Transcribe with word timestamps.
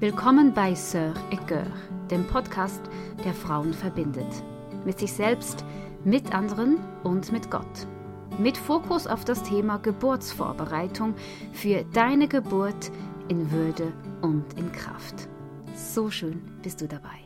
Willkommen 0.00 0.54
bei 0.54 0.72
Sœur 0.72 1.12
et 1.30 1.46
Cœur, 1.46 1.66
dem 2.10 2.26
Podcast, 2.26 2.80
der 3.22 3.34
Frauen 3.34 3.74
verbindet. 3.74 4.42
Mit 4.86 4.98
sich 4.98 5.12
selbst, 5.12 5.62
mit 6.04 6.34
anderen 6.34 6.78
und 7.02 7.30
mit 7.32 7.50
Gott. 7.50 7.86
Mit 8.38 8.56
Fokus 8.56 9.06
auf 9.06 9.26
das 9.26 9.42
Thema 9.42 9.76
Geburtsvorbereitung 9.76 11.12
für 11.52 11.84
deine 11.92 12.28
Geburt 12.28 12.90
in 13.28 13.50
Würde 13.50 13.92
und 14.22 14.46
in 14.58 14.72
Kraft. 14.72 15.28
So 15.74 16.10
schön 16.10 16.40
bist 16.62 16.80
du 16.80 16.88
dabei. 16.88 17.20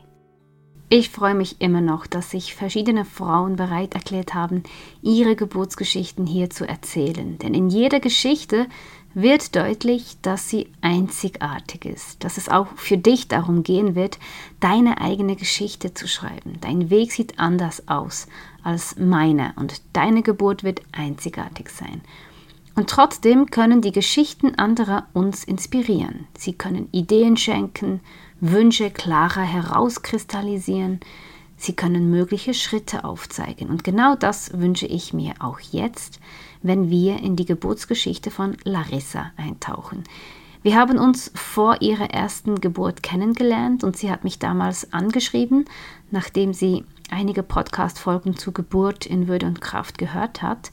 Ich 0.89 1.09
freue 1.09 1.33
mich 1.33 1.61
immer 1.61 1.81
noch, 1.81 2.05
dass 2.05 2.31
sich 2.31 2.55
verschiedene 2.55 3.05
Frauen 3.05 3.55
bereit 3.55 3.95
erklärt 3.95 4.33
haben, 4.33 4.63
ihre 5.01 5.37
Geburtsgeschichten 5.37 6.27
hier 6.27 6.49
zu 6.49 6.67
erzählen. 6.67 7.37
Denn 7.37 7.53
in 7.53 7.69
jeder 7.69 8.01
Geschichte 8.01 8.67
wird 9.15 9.55
deutlich, 9.55 10.17
dass 10.21 10.49
sie 10.49 10.67
einzigartig 10.81 11.85
ist, 11.85 12.23
dass 12.23 12.37
es 12.37 12.49
auch 12.49 12.67
für 12.75 12.97
dich 12.97 13.27
darum 13.27 13.63
gehen 13.63 13.95
wird, 13.95 14.19
deine 14.59 15.01
eigene 15.01 15.35
Geschichte 15.35 15.93
zu 15.93 16.07
schreiben. 16.07 16.57
Dein 16.61 16.89
Weg 16.89 17.11
sieht 17.13 17.39
anders 17.39 17.87
aus 17.87 18.27
als 18.61 18.97
meine 18.97 19.53
und 19.55 19.81
deine 19.93 20.21
Geburt 20.21 20.63
wird 20.63 20.81
einzigartig 20.91 21.69
sein. 21.69 22.01
Und 22.75 22.89
trotzdem 22.89 23.45
können 23.49 23.81
die 23.81 23.93
Geschichten 23.93 24.55
anderer 24.55 25.07
uns 25.13 25.45
inspirieren. 25.45 26.27
Sie 26.37 26.53
können 26.53 26.89
Ideen 26.91 27.37
schenken, 27.37 28.01
Wünsche 28.41 28.91
klarer 28.91 29.43
herauskristallisieren, 29.43 30.99
sie 31.57 31.73
können 31.73 32.09
mögliche 32.09 32.53
Schritte 32.53 33.03
aufzeigen. 33.03 33.69
Und 33.69 33.83
genau 33.83 34.15
das 34.15 34.57
wünsche 34.57 34.85
ich 34.85 35.13
mir 35.13 35.33
auch 35.39 35.59
jetzt, 35.59 36.19
wenn 36.61 36.89
wir 36.89 37.17
in 37.19 37.35
die 37.35 37.45
Geburtsgeschichte 37.45 38.31
von 38.31 38.57
Larissa 38.63 39.31
eintauchen. 39.37 40.03
Wir 40.63 40.75
haben 40.75 40.97
uns 40.97 41.31
vor 41.35 41.81
ihrer 41.81 42.09
ersten 42.09 42.59
Geburt 42.59 43.03
kennengelernt 43.03 43.83
und 43.83 43.95
sie 43.97 44.09
hat 44.09 44.23
mich 44.23 44.39
damals 44.39 44.91
angeschrieben, 44.93 45.65
nachdem 46.09 46.53
sie 46.53 46.85
einige 47.11 47.43
Podcast-Folgen 47.43 48.35
zu 48.35 48.51
Geburt 48.51 49.05
in 49.05 49.27
Würde 49.27 49.45
und 49.45 49.61
Kraft 49.61 49.99
gehört 49.99 50.41
hat. 50.41 50.71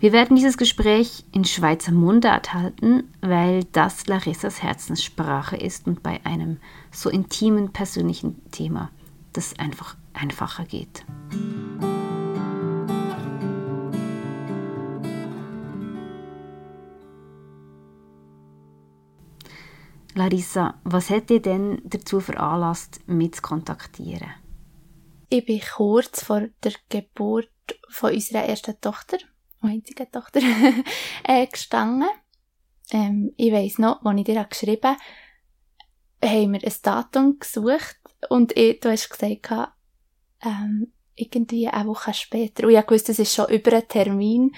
Wir 0.00 0.12
werden 0.12 0.34
dieses 0.34 0.56
Gespräch 0.56 1.24
in 1.30 1.44
Schweizer 1.44 1.92
Mundart 1.92 2.54
halten, 2.54 3.04
weil 3.20 3.64
das 3.70 4.06
Larissas 4.08 4.62
Herzenssprache 4.62 5.56
ist 5.56 5.86
und 5.86 6.02
bei 6.02 6.20
einem 6.24 6.56
so 6.90 7.08
intimen 7.08 7.72
persönlichen 7.72 8.50
Thema 8.50 8.90
das 9.32 9.58
einfach 9.58 9.96
einfacher 10.14 10.64
geht. 10.64 11.04
Larissa, 20.14 20.80
was 20.84 21.08
hat 21.08 21.30
dich 21.30 21.42
denn 21.42 21.80
dazu 21.84 22.20
veranlasst, 22.20 23.00
mich 23.06 23.32
zu 23.34 23.42
kontaktieren? 23.42 24.34
Ich 25.30 25.46
bin 25.46 25.60
kurz 25.60 26.24
vor 26.24 26.48
der 26.62 26.72
Geburt 26.88 27.48
von 27.88 28.12
unserer 28.12 28.44
ersten 28.44 28.78
Tochter, 28.80 29.18
einzigen 29.62 30.10
Tochter, 30.10 30.40
äh, 31.24 31.46
gestanden. 31.46 32.08
Ähm, 32.90 33.32
ich 33.36 33.52
weiss 33.52 33.78
noch, 33.78 34.04
als 34.04 34.18
ich 34.18 34.24
dir 34.24 34.44
geschrieben 34.44 34.88
habe, 34.88 34.98
haben 36.22 36.52
wir 36.52 36.64
ein 36.64 36.74
Datum 36.82 37.38
gesucht 37.38 38.00
und 38.28 38.56
ich, 38.56 38.80
du 38.80 38.90
hast 38.90 39.08
gesagt, 39.08 39.70
ähm, 40.42 40.92
irgendwie 41.14 41.68
eine 41.68 41.88
Woche 41.88 42.14
später. 42.14 42.66
Und 42.66 42.74
ich 42.74 42.90
wusste, 42.90 43.12
es 43.12 43.18
ist 43.18 43.34
schon 43.34 43.48
über 43.48 43.72
einen 43.72 43.88
Termin, 43.88 44.54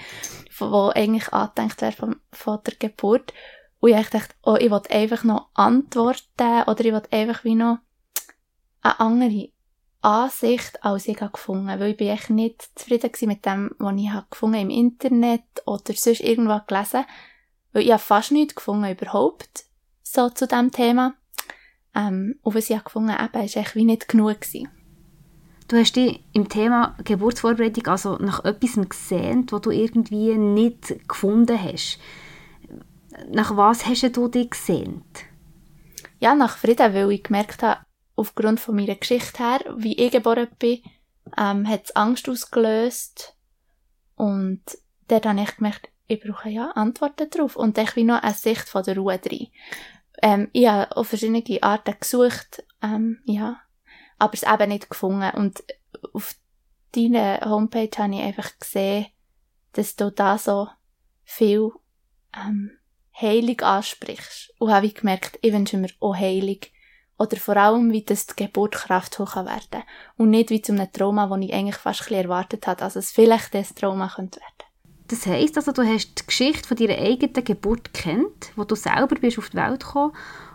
wo 0.57 0.91
eigentlich 0.95 1.31
angedenkt 1.33 1.81
wäre 1.81 1.91
von, 1.91 2.15
von 2.31 2.59
der 2.65 2.75
Geburt. 2.75 3.33
Und 3.79 3.89
ich 3.89 4.09
dachte, 4.09 4.33
oh, 4.43 4.55
ich 4.55 4.71
wollte 4.71 4.91
einfach 4.91 5.23
noch 5.23 5.49
antworten 5.53 6.63
oder 6.67 6.85
ich 6.85 6.93
wollte 6.93 7.11
einfach 7.11 7.43
wie 7.43 7.55
noch 7.55 7.79
eine 8.81 8.99
andere 8.99 9.49
Ansicht 10.01 10.83
als 10.83 11.07
ich 11.07 11.17
gefunden 11.17 11.67
weil 11.67 11.91
ich 11.91 11.97
bin 11.97 12.09
echt 12.09 12.29
nicht 12.29 12.61
zufrieden 12.75 13.09
mit 13.21 13.45
dem, 13.45 13.71
was 13.79 13.95
ich 13.95 14.29
gefunden 14.29 14.59
im 14.59 14.69
Internet 14.69 15.43
oder 15.65 15.93
sonst 15.93 16.19
irgendwo 16.19 16.59
gelesen 16.67 17.05
weil 17.71 17.83
ich 17.83 17.91
habe 17.91 18.03
fast 18.03 18.33
nichts 18.33 18.55
gefunden 18.55 18.91
überhaupt 18.91 19.63
so 20.01 20.29
zu 20.29 20.45
dem 20.45 20.71
Thema 20.71 21.15
ähm, 21.95 22.37
und 22.41 22.55
was 22.55 22.69
ich 22.69 22.83
gefunden 22.83 23.17
habe, 23.17 23.33
war 23.33 23.43
echt 23.43 23.75
wie 23.75 23.85
nicht 23.85 24.09
genug 24.09 24.41
gewesen. 24.41 24.69
Du 25.73 25.79
hast 25.79 25.95
dich 25.95 26.23
im 26.33 26.49
Thema 26.49 26.95
Geburtsvorbereitung 27.03 27.87
also 27.87 28.17
nach 28.17 28.45
etwas 28.45 28.75
gesehen, 28.87 29.47
was 29.49 29.61
du 29.61 29.71
irgendwie 29.71 30.37
nicht 30.37 31.07
gefunden 31.07 31.59
hast 31.59 31.97
nach 33.29 33.55
was 33.55 33.85
hast 33.85 34.15
du 34.15 34.27
dich 34.27 34.51
gesehen? 34.51 35.03
Ja, 36.19 36.35
nach 36.35 36.57
Frieden, 36.57 36.93
weil 36.93 37.11
ich 37.11 37.23
gemerkt 37.23 37.63
habe, 37.63 37.81
aufgrund 38.15 38.59
von 38.59 38.75
meiner 38.75 38.95
Geschichte 38.95 39.43
her, 39.43 39.59
wie 39.75 39.93
ich 39.93 40.11
geboren 40.11 40.47
bin, 40.59 40.81
ähm, 41.37 41.67
hat 41.67 41.85
es 41.85 41.95
Angst 41.95 42.29
ausgelöst. 42.29 43.35
Und 44.15 44.61
dort 45.07 45.25
habe 45.25 45.41
ich 45.41 45.55
gemerkt, 45.57 45.89
ich 46.07 46.21
brauche 46.21 46.49
ja 46.49 46.71
Antworten 46.71 47.29
darauf. 47.29 47.55
Und 47.55 47.77
ich 47.77 47.95
wie 47.95 48.03
noch 48.03 48.21
eine 48.21 48.33
Sicht 48.33 48.69
von 48.69 48.83
der 48.83 48.97
Ruhe 48.97 49.17
drin. 49.17 49.47
Ähm, 50.21 50.49
ich 50.53 50.67
habe 50.67 50.95
auf 50.95 51.07
verschiedene 51.07 51.43
Arten 51.63 51.95
gesucht, 51.99 52.63
ähm, 52.81 53.19
ja, 53.25 53.59
aber 54.19 54.33
es 54.33 54.43
eben 54.43 54.69
nicht 54.69 54.89
gefunden. 54.89 55.31
Und 55.35 55.63
auf 56.13 56.35
deiner 56.95 57.41
Homepage 57.45 57.89
habe 57.97 58.15
ich 58.15 58.21
einfach 58.21 58.51
gesehen, 58.59 59.07
dass 59.73 59.95
du 59.95 60.11
da 60.11 60.37
so 60.37 60.67
viel 61.23 61.71
ähm, 62.35 62.71
Heilung 63.19 63.59
ansprichst. 63.61 64.53
Und 64.59 64.71
habe 64.71 64.85
ich 64.85 64.95
gemerkt, 64.95 65.39
ich 65.41 65.53
wünsche 65.53 65.77
mir 65.77 65.89
auch 65.99 66.15
Heilung. 66.15 66.59
Oder 67.17 67.37
vor 67.37 67.57
allem, 67.57 67.91
wie 67.91 68.03
das 68.03 68.25
die 68.25 68.35
Geburt 68.35 68.73
kraftvoll 68.73 69.27
werden 69.45 69.67
kann. 69.69 69.83
Und 70.17 70.31
nicht 70.31 70.49
wie 70.49 70.61
zu 70.61 70.73
einem 70.73 70.91
Trauma, 70.91 71.27
das 71.27 71.45
ich 71.45 71.53
eigentlich 71.53 71.75
fast 71.75 72.11
ein 72.11 72.15
erwartet 72.15 72.65
habe, 72.67 72.79
dass 72.79 72.95
es 72.95 73.11
vielleicht 73.11 73.53
das 73.53 73.75
Trauma 73.75 74.11
könnte 74.13 74.39
werden. 74.39 74.73
Das 75.07 75.25
heisst 75.25 75.57
also, 75.57 75.71
du 75.71 75.83
hast 75.83 76.21
die 76.21 76.25
Geschichte 76.25 76.67
von 76.67 76.77
deiner 76.77 76.97
eigenen 76.97 77.43
Geburt 77.43 77.93
kennt, 77.93 78.51
wo 78.55 78.63
du 78.63 78.75
selber 78.75 79.15
bist 79.15 79.37
auf 79.37 79.49
die 79.49 79.57
Welt 79.57 79.81
gekommen 79.81 80.13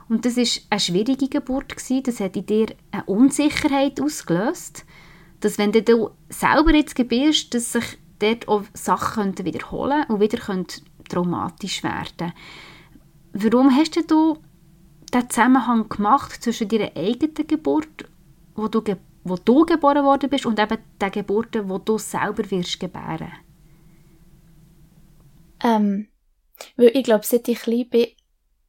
und 0.08 0.24
das 0.24 0.36
ist 0.36 0.66
eine 0.70 0.80
schwierige 0.80 1.28
Geburt 1.28 1.76
gewesen. 1.76 2.02
Das 2.02 2.20
hat 2.20 2.36
in 2.36 2.46
dir 2.46 2.68
eine 2.90 3.04
Unsicherheit 3.04 4.00
ausgelöst, 4.00 4.84
dass 5.40 5.58
wenn 5.58 5.72
du 5.72 6.10
selber 6.28 6.74
jetzt 6.74 6.94
gebierst, 6.94 7.54
dass 7.54 7.72
sich 7.72 7.98
dort 8.18 8.48
auch 8.48 8.64
Sachen 8.74 9.36
wiederholen 9.44 10.04
und 10.08 10.20
wieder 10.20 10.38
traumatisch 11.08 11.82
werden. 11.82 12.32
Warum 13.32 13.74
hast 13.74 13.96
du 14.10 14.38
den 15.12 15.30
Zusammenhang 15.30 15.88
gemacht 15.88 16.42
zwischen 16.42 16.68
deiner 16.68 16.96
eigenen 16.96 17.46
Geburt, 17.46 18.08
wo 18.54 18.68
du, 18.68 18.82
wo 19.24 19.36
du 19.36 19.64
geboren 19.64 20.04
worden 20.04 20.28
bist, 20.30 20.46
und 20.46 20.58
eben 20.58 20.78
der 21.00 21.10
Geburt, 21.10 21.56
wo 21.68 21.78
du 21.78 21.98
selber 21.98 22.50
wirst 22.50 22.80
gebären? 22.80 23.32
Ähm, 25.62 26.08
weil 26.76 26.90
ich 26.94 27.04
glaube, 27.04 27.24
seit 27.24 27.48
ich 27.48 27.60
klein 27.60 27.88
bin, 27.88 28.06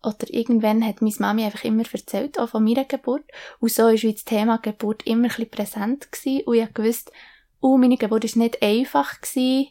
oder 0.02 0.34
irgendwann 0.34 0.86
hat 0.86 1.02
meine 1.02 1.16
Mami 1.20 1.44
einfach 1.44 1.64
immer 1.64 1.84
erzählt, 1.92 2.40
auch 2.40 2.50
von 2.50 2.64
meiner 2.64 2.86
Geburt. 2.86 3.26
Und 3.60 3.72
so 3.72 3.84
war 3.84 3.94
das 3.94 4.26
Thema 4.26 4.58
Geburt 4.58 5.06
immer 5.06 5.24
ein 5.24 5.30
bisschen 5.30 5.50
präsent 5.50 6.12
gewesen. 6.12 6.44
Und 6.46 6.56
ich 6.56 6.78
wusste, 6.78 7.12
oh, 7.60 7.78
meine 7.78 7.98
Geburt 7.98 8.24
war 8.24 8.44
nicht 8.44 8.62
einfach 8.62 9.20
gewesen. 9.20 9.68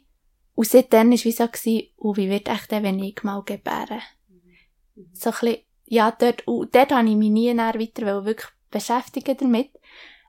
Und 0.54 0.68
seitdem 0.68 1.08
war 1.08 1.14
es 1.14 1.24
wie 1.24 1.32
so, 1.32 1.46
gewesen, 1.46 1.88
oh, 1.96 2.16
wie 2.16 2.28
wird 2.28 2.48
echt 2.48 2.70
der, 2.70 2.82
wenn 2.82 2.98
ich 2.98 3.22
mal 3.22 3.42
gebären? 3.42 4.02
Mhm. 4.28 5.08
So 5.14 5.30
ein 5.30 5.36
bisschen, 5.40 5.58
ja, 5.86 6.10
dort, 6.10 6.46
und 6.46 6.74
dort 6.74 6.92
habe 6.92 7.08
ich 7.08 7.16
mich 7.16 7.30
nie 7.30 7.54
näher 7.54 7.74
weiter 7.74 8.24
wirklich 8.24 8.50
beschäftigen 8.70 9.36
damit. 9.38 9.70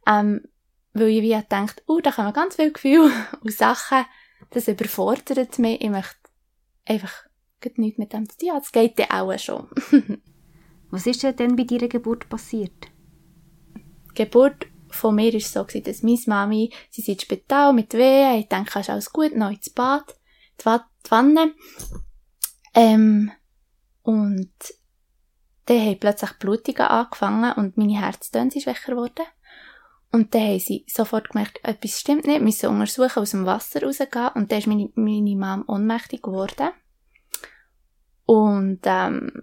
Ähm, 0.07 0.43
weil 0.93 1.09
ich 1.09 1.21
wie 1.21 1.35
gedacht, 1.35 1.83
oh, 1.87 1.99
da 1.99 2.11
kommen 2.11 2.33
ganz 2.33 2.55
viele 2.55 2.71
Gefühle 2.71 3.11
und 3.41 3.51
Sachen, 3.51 4.05
das 4.51 4.67
überfordert 4.67 5.59
mich. 5.59 5.81
Ich 5.81 5.89
möchte 5.89 6.15
einfach 6.85 7.28
nichts 7.75 7.97
mit 7.97 8.13
dem 8.13 8.29
zu 8.29 8.37
tun. 8.37 8.49
Das 8.55 8.71
geht 8.71 8.99
dann 8.99 9.11
auch 9.11 9.37
schon. 9.37 9.67
Was 10.91 11.05
ist 11.05 11.23
denn 11.23 11.55
bei 11.55 11.63
deiner 11.63 11.87
Geburt 11.87 12.29
passiert? 12.29 12.87
Die 14.11 14.23
Geburt 14.23 14.67
von 14.89 15.15
mir 15.15 15.31
war 15.31 15.37
es 15.37 15.53
so, 15.53 15.63
dass 15.63 16.03
meine 16.03 16.19
Mami, 16.25 16.71
sie 16.89 17.01
ist 17.01 17.09
ins 17.09 17.21
Spital 17.21 17.73
mit 17.73 17.93
Wehen, 17.93 18.39
ich 18.39 18.47
denke, 18.47 18.79
ist 18.79 18.89
alles 18.89 19.13
gut, 19.13 19.35
noch 19.35 19.51
ins 19.51 19.69
Bad 19.69 20.15
die 20.59 21.11
Wanne. 21.11 21.53
Ähm, 22.73 23.31
und 24.01 24.51
dann 25.65 25.79
haben 25.79 25.99
plötzlich 25.99 26.33
Blutungen 26.33 26.81
angefangen 26.81 27.53
und 27.53 27.77
meine 27.77 27.99
Herztöne 27.99 28.51
sind 28.51 28.63
schwächer 28.63 28.93
geworden. 28.93 29.25
Und 30.11 30.33
dann 30.33 30.41
haben 30.41 30.59
sie 30.59 30.85
sofort 30.87 31.29
gemerkt, 31.29 31.59
etwas 31.63 31.99
stimmt 31.99 32.25
nicht, 32.25 32.41
müssen 32.41 32.69
untersuchen, 32.69 33.19
aus 33.19 33.31
dem 33.31 33.45
Wasser 33.45 33.83
rausgehen. 33.83 34.29
Und 34.33 34.51
dann 34.51 34.57
ist 34.57 34.67
meine, 34.67 34.89
meine 34.95 35.35
Mom 35.35 35.63
ohnmächtig 35.67 36.23
geworden. 36.23 36.69
Und, 38.29 38.81
ähm, 38.83 39.41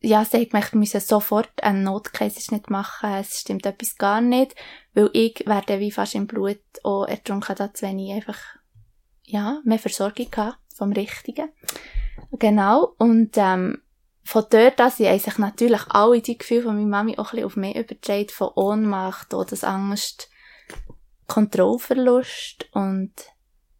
ja, 0.00 0.24
sie 0.24 0.40
hat 0.40 0.50
gemerkt, 0.50 0.72
wir 0.72 0.78
müssen 0.78 1.02
sofort 1.02 1.62
einen 1.62 1.82
Notkäseschnitt 1.82 2.70
machen, 2.70 3.12
es 3.12 3.40
stimmt 3.40 3.66
etwas 3.66 3.96
gar 3.96 4.22
nicht, 4.22 4.54
weil 4.94 5.10
ich 5.12 5.44
werde 5.44 5.80
wie 5.80 5.90
fast 5.90 6.14
im 6.14 6.26
Blut 6.26 6.62
auch 6.82 7.04
ertrunken, 7.04 7.56
da 7.56 7.74
zu 7.74 7.84
wenig 7.84 8.12
einfach 8.12 8.38
ja, 9.24 9.60
mehr 9.64 9.78
Versorgung 9.78 10.30
gehabt 10.30 10.56
vom 10.74 10.92
Richtigen. 10.92 11.50
Genau. 12.38 12.94
Und, 12.96 13.36
ähm, 13.36 13.82
von 14.24 14.46
dort 14.48 14.80
an 14.80 14.90
haben 14.90 15.18
sich 15.18 15.36
natürlich 15.36 15.82
alle 15.90 16.22
die 16.22 16.38
Gefühle 16.38 16.62
von 16.62 16.76
meiner 16.76 16.88
Mami 16.88 17.18
auch 17.18 17.34
ein 17.34 17.42
bisschen 17.42 17.44
auf 17.44 17.56
mich 17.56 17.76
übertragen, 17.76 18.30
von 18.30 18.48
Ohnmacht, 18.54 19.28
Todesangst, 19.28 20.30
Kontrollverlust 21.26 22.66
und 22.72 23.12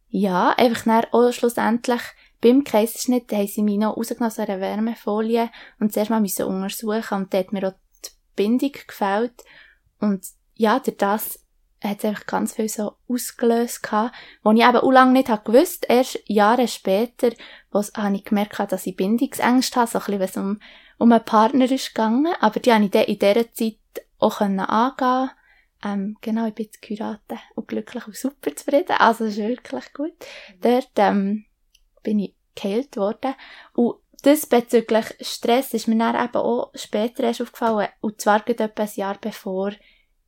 ja, 0.08 0.50
einfach 0.50 0.84
dann 0.84 1.06
auch 1.10 1.32
schlussendlich 1.32 2.02
beim 2.40 2.64
Kaiserschnitt 2.64 3.32
haben 3.32 3.46
sie 3.46 3.62
mich 3.62 3.78
noch 3.78 3.96
rausgenommen 3.96 4.28
aus 4.28 4.38
einer 4.38 4.60
Wärmefolie 4.60 5.50
und 5.78 5.92
zuerst 5.92 6.10
mal 6.10 6.20
müssen 6.20 6.46
untersuchen 6.46 7.18
und 7.18 7.34
dort 7.34 7.46
hat 7.46 7.52
mir 7.52 7.68
auch 7.68 7.74
die 8.04 8.10
Bindung 8.36 8.72
gefällt 8.86 9.44
und 9.98 10.24
ja, 10.54 10.78
durch 10.78 10.96
das 10.96 11.40
hat 11.82 11.98
es 11.98 12.04
einfach 12.04 12.26
ganz 12.26 12.54
viel 12.54 12.68
so 12.68 12.92
ausgelöst 13.08 13.82
gehabt, 13.82 14.14
wo 14.42 14.52
ich 14.52 14.60
eben 14.60 14.76
auch 14.76 14.90
lange 14.90 15.12
nicht 15.12 15.28
habe 15.28 15.50
gewusst. 15.50 15.86
Erst 15.88 16.22
Jahre 16.26 16.68
später, 16.68 17.30
wo 17.70 17.82
habe 17.96 18.16
ich 18.16 18.24
gemerkt, 18.24 18.70
dass 18.70 18.86
ich 18.86 18.96
Bindungsängste 18.96 19.80
habe, 19.80 19.90
so 19.90 19.98
ein 19.98 20.04
bisschen, 20.04 20.20
wenn 20.20 20.28
es 20.28 20.36
um, 20.36 20.60
um 20.98 21.12
einen 21.12 21.24
Partner 21.24 21.70
ist 21.70 21.94
gegangen. 21.94 22.34
Aber 22.40 22.60
die 22.60 22.72
habe 22.72 22.84
ich 22.84 22.94
in 22.94 23.18
dieser 23.18 23.52
Zeit 23.52 23.78
auch 24.18 24.40
angehen 24.40 25.30
ähm, 25.82 26.16
genau, 26.20 26.46
ich 26.46 26.54
bin 26.54 26.66
jetzt 26.66 26.82
geheiratet 26.82 27.38
und 27.54 27.68
glücklich 27.68 28.06
und 28.06 28.14
super 28.14 28.54
zufrieden. 28.54 28.96
Also, 28.98 29.24
das 29.24 29.38
ist 29.38 29.48
wirklich 29.48 29.92
gut. 29.94 30.12
Dort, 30.60 30.90
ähm, 30.96 31.46
bin 32.02 32.18
ich 32.18 32.34
geheilt 32.54 32.96
worden. 32.96 33.34
Und 33.74 33.96
das 34.22 34.46
bezüglich 34.46 35.06
Stress 35.20 35.72
ist 35.74 35.88
mir 35.88 35.98
dann 35.98 36.24
eben 36.24 36.36
auch 36.36 36.70
später 36.74 37.24
erst 37.24 37.42
aufgefallen. 37.42 37.88
Und 38.00 38.20
zwar 38.20 38.40
gerade 38.40 38.64
etwa 38.64 38.82
ein 38.82 38.90
Jahr 38.94 39.18
bevor 39.20 39.72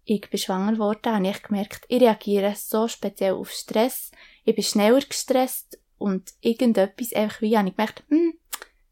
ich 0.05 0.29
bin 0.29 0.39
schwanger 0.39 0.79
wurde, 0.79 1.13
habe 1.13 1.29
ich 1.29 1.43
gemerkt, 1.43 1.85
ich 1.89 2.01
reagiere 2.01 2.55
so 2.57 2.89
speziell 2.89 3.35
auf 3.35 3.51
Stress. 3.51 4.11
Ich 4.45 4.55
bin 4.55 4.65
schneller 4.65 5.01
gestresst 5.01 5.79
und 5.99 6.33
irgendetwas 6.41 7.13
einfach 7.13 7.41
wie, 7.41 7.57
habe 7.57 7.69
ich 7.69 7.77
gemerkt, 7.77 8.03
hm, 8.09 8.35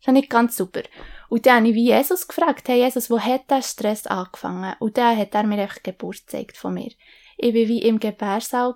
ist 0.00 0.08
nicht 0.08 0.30
ganz 0.30 0.56
super. 0.56 0.82
Und 1.28 1.46
dann 1.46 1.58
habe 1.58 1.68
ich 1.68 1.74
wie 1.74 1.88
Jesus 1.88 2.28
gefragt, 2.28 2.68
hey 2.68 2.84
Jesus, 2.84 3.10
wo 3.10 3.18
hat 3.18 3.50
der 3.50 3.62
Stress 3.62 4.06
angefangen? 4.06 4.74
Und 4.78 4.96
dann 4.96 5.16
hat 5.16 5.34
er 5.34 5.42
mir 5.42 5.60
einfach 5.60 5.82
Geburt 5.82 6.26
gezeigt 6.26 6.56
von 6.56 6.74
mir. 6.74 6.92
Ich 7.36 7.54
war 7.54 7.68
wie 7.68 7.82
im 7.82 7.98
Gebärsaal 7.98 8.74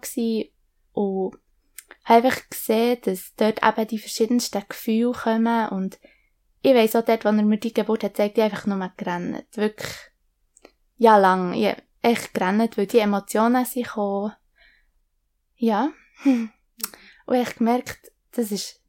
und 0.92 1.34
habe 2.04 2.26
einfach 2.26 2.48
gesehen, 2.50 2.98
dass 3.02 3.34
dort 3.36 3.62
eben 3.62 3.88
die 3.88 3.98
verschiedensten 3.98 4.62
Gefühle 4.68 5.12
kommen 5.12 5.68
und 5.70 5.98
ich 6.62 6.74
weiss 6.74 6.96
auch 6.96 7.04
dort, 7.04 7.26
als 7.26 7.36
er 7.36 7.42
mir 7.42 7.58
die 7.58 7.74
Geburt 7.74 8.04
hat 8.04 8.14
gezeigt, 8.14 8.38
ich 8.38 8.44
einfach 8.44 8.66
nur 8.66 8.92
gerannt. 8.96 9.44
Wirklich, 9.52 9.92
ja, 10.96 11.18
lang. 11.18 11.52
Ich, 11.52 11.76
echt 12.00 12.32
gerannt, 12.32 12.78
weil 12.78 12.86
die 12.86 13.00
Emotionen 13.00 13.64
sind 13.66 13.84
gekommen. 13.84 14.34
Ja. 15.56 15.92
Und 16.24 17.34
ich 17.34 17.56
gemerkt, 17.56 18.12
das 18.32 18.50
ist 18.50 18.80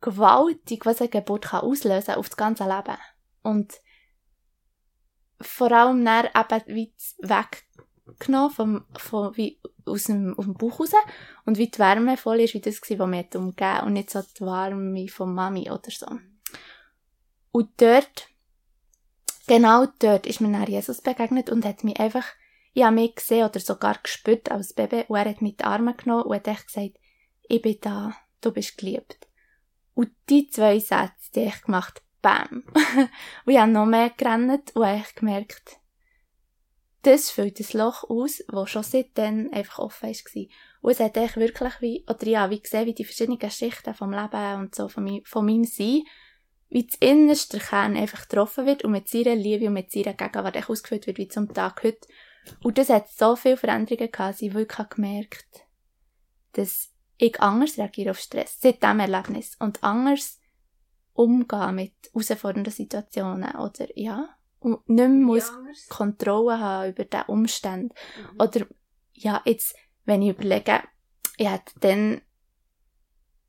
gewaltig, 0.00 0.84
was 0.84 1.00
eine 1.00 1.08
Geburt 1.08 1.46
kann 1.46 1.60
auslösen 1.60 2.14
auf 2.14 2.28
das 2.28 2.36
ganze 2.36 2.64
Leben. 2.64 2.98
Und 3.42 3.74
vor 5.40 5.72
allem 5.72 6.04
dann 6.04 6.26
eben 6.26 6.74
wie 6.74 6.94
weggenommen 8.06 8.50
vom, 8.50 8.84
vom, 8.96 9.36
wie 9.36 9.60
aus 9.86 10.04
dem, 10.04 10.34
aus 10.38 10.44
dem 10.44 10.54
Bauch 10.54 10.80
raus 10.80 10.92
und 11.44 11.58
wie 11.58 11.68
die 11.68 11.78
Wärme 11.78 12.16
voll 12.16 12.40
ist, 12.40 12.54
wie 12.54 12.60
das 12.60 12.80
war, 12.80 12.98
was 13.00 13.08
mich 13.08 13.34
umgeben 13.34 13.80
und 13.84 13.92
nicht 13.94 14.10
so 14.10 14.22
die 14.22 14.44
Wärme 14.44 15.08
von 15.08 15.34
Mami 15.34 15.70
oder 15.70 15.90
so. 15.90 16.06
Und 17.52 17.70
dort 17.80 18.28
genau 19.46 19.86
dort 19.98 20.26
ist 20.26 20.40
mir 20.40 20.50
dann 20.52 20.66
Jesus 20.66 21.00
begegnet 21.00 21.50
und 21.50 21.64
hat 21.64 21.84
mich 21.84 21.98
einfach, 22.00 22.26
ich 22.72 22.82
habe 22.82 22.94
mich 22.94 23.14
gesehen 23.14 23.46
oder 23.46 23.60
sogar 23.60 23.98
gespürt 24.02 24.50
als 24.50 24.72
Baby 24.72 25.04
und 25.08 25.16
er 25.16 25.30
hat 25.30 25.42
mich 25.42 25.56
die 25.56 25.64
Arme 25.64 25.94
genommen 25.94 26.24
und 26.24 26.34
hat 26.34 26.48
echt 26.48 26.66
gesagt, 26.66 26.98
ich 27.42 27.62
bin 27.62 27.78
da, 27.80 28.14
du 28.40 28.52
bist 28.52 28.78
geliebt. 28.78 29.28
Und 29.94 30.10
die 30.28 30.48
zwei 30.48 30.78
Sätze, 30.78 31.30
die 31.34 31.44
ich 31.44 31.62
gemacht, 31.62 32.02
bam. 32.20 32.64
und 33.44 33.52
ich 33.52 33.58
habe 33.58 33.70
noch 33.70 33.86
mehr 33.86 34.10
gerannt 34.10 34.74
und 34.74 34.86
habe 34.86 35.04
gemerkt, 35.14 35.78
das 37.06 37.30
füllt 37.30 37.60
das 37.60 37.72
Loch 37.72 38.08
aus, 38.08 38.42
das 38.48 38.70
schon 38.70 38.82
seitdem 38.82 39.50
einfach 39.52 39.78
offen 39.78 40.08
war. 40.08 40.44
Und 40.80 40.90
es 40.92 41.00
hat 41.00 41.16
echt 41.16 41.36
wirklich 41.36 41.80
wie, 41.80 42.04
oder 42.08 42.26
ja, 42.26 42.50
wie 42.50 42.60
gesehen, 42.60 42.86
wie 42.86 42.94
die 42.94 43.04
verschiedenen 43.04 43.50
Schichten 43.50 43.94
vom 43.94 44.12
Leben 44.12 44.60
und 44.60 44.74
so, 44.74 44.88
von, 44.88 45.04
mein, 45.04 45.22
von 45.24 45.46
meinem 45.46 45.64
Sein 45.64 46.02
wie 46.70 46.86
das 46.86 46.96
innerste 46.96 47.58
Kern 47.58 47.96
einfach 47.96 48.22
getroffen 48.22 48.66
wird 48.66 48.82
und 48.82 48.90
mit 48.90 49.08
seiner 49.08 49.36
Liebe 49.36 49.68
und 49.68 49.74
mit 49.74 49.92
seiner 49.92 50.14
Gegenwart 50.14 50.56
echt 50.56 50.68
ausgefüllt 50.68 51.06
wird, 51.06 51.18
wie 51.18 51.28
zum 51.28 51.52
Tag 51.54 51.84
heute. 51.84 52.08
Und 52.64 52.78
das 52.78 52.88
hat 52.88 53.08
so 53.08 53.36
viele 53.36 53.56
Veränderungen 53.56 54.10
gehabt, 54.10 54.34
dass 54.34 54.42
ich 54.42 54.54
wirklich 54.54 54.88
gemerkt 54.88 55.64
dass 56.54 56.90
ich 57.18 57.40
anders 57.40 57.78
reagiere 57.78 58.12
auf 58.12 58.18
Stress, 58.18 58.60
seit 58.60 58.82
diesem 58.82 59.00
Erlebnis. 59.00 59.56
Und 59.58 59.82
anders 59.82 60.40
umgehen 61.12 61.74
mit 61.74 61.92
herausfordernden 62.12 62.72
Situationen, 62.72 63.54
oder, 63.56 63.86
ja. 63.96 64.33
Und 64.64 64.88
nicht 64.88 64.96
mehr 64.96 65.08
muss 65.08 65.50
anders? 65.50 65.88
Kontrolle 65.90 66.58
haben 66.58 66.90
über 66.90 67.04
den 67.04 67.22
Umstand. 67.26 67.92
Mhm. 67.92 68.40
Oder, 68.40 68.66
ja, 69.12 69.42
jetzt, 69.44 69.76
wenn 70.06 70.22
ich 70.22 70.30
überlege, 70.30 70.82
ich 71.36 71.48
hatte 71.48 71.72
dann 71.80 72.22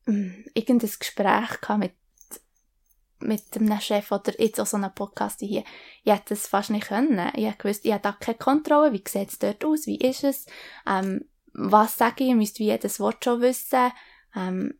mh, 0.05 0.13
hm, 0.13 0.45
irgendein 0.53 0.91
Gespräch 0.99 1.61
gehabt 1.61 1.79
mit 1.79 1.93
mit 3.19 3.43
einem 3.55 3.79
Chef 3.79 4.11
oder 4.11 4.39
jetzt 4.39 4.59
auch 4.59 4.65
so 4.65 4.75
einem 4.75 4.93
Podcast 4.93 5.39
hier. 5.39 5.63
Ich 6.03 6.11
hätte 6.11 6.33
es 6.33 6.47
fast 6.47 6.69
nicht 6.69 6.89
können. 6.89 7.31
Ich 7.33 7.45
habe 7.45 7.57
gewusst, 7.57 7.85
ich 7.85 7.93
habe 7.93 8.03
da 8.03 8.11
keine 8.11 8.37
Kontrolle. 8.37 8.91
Wie 8.91 9.03
sieht 9.07 9.29
es 9.29 9.39
dort 9.39 9.63
aus? 9.63 9.87
Wie 9.87 9.97
ist 9.97 10.25
es? 10.25 10.45
Ähm, 10.85 11.25
was 11.53 11.97
sage 11.97 12.25
ich? 12.25 12.31
Ich 12.31 12.35
müsste 12.35 12.59
wie 12.59 12.65
jedes 12.65 12.99
Wort 12.99 13.23
schon 13.23 13.41
wissen. 13.41 13.89
Ähm, 14.35 14.77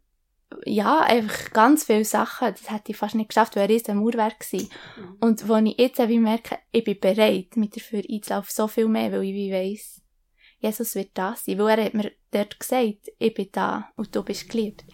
ja, 0.65 1.01
einfach 1.01 1.51
ganz 1.51 1.85
viele 1.85 2.05
Sachen. 2.05 2.49
Das 2.51 2.69
hätte 2.69 2.91
ich 2.91 2.97
fast 2.97 3.15
nicht 3.15 3.29
geschafft, 3.29 3.55
weil 3.55 3.69
er 3.69 3.89
ein 3.89 3.97
Mauerwerk 3.97 4.39
gewesen. 4.39 4.69
Mhm. 4.97 5.17
Und 5.19 5.49
wo 5.49 5.55
ich 5.55 5.77
jetzt 5.77 5.99
wie 6.07 6.19
merke, 6.19 6.59
ich 6.71 6.83
bin 6.83 6.99
bereit, 6.99 7.55
mit 7.57 7.75
dafür 7.75 8.03
einzulaufen, 8.09 8.51
so 8.51 8.67
viel 8.67 8.87
mehr, 8.87 9.11
weil 9.11 9.23
ich 9.23 9.33
wie 9.33 9.51
weiss, 9.51 10.01
Jesus 10.59 10.95
wird 10.95 11.11
da 11.13 11.35
sein. 11.35 11.57
Weil 11.57 11.79
er 11.79 11.85
hat 11.85 11.93
mir 11.93 12.11
dort 12.31 12.59
gesagt, 12.59 13.11
ich 13.17 13.33
bin 13.33 13.49
da 13.51 13.89
und 13.95 14.15
du 14.15 14.23
bist 14.23 14.49
geliebt. 14.49 14.85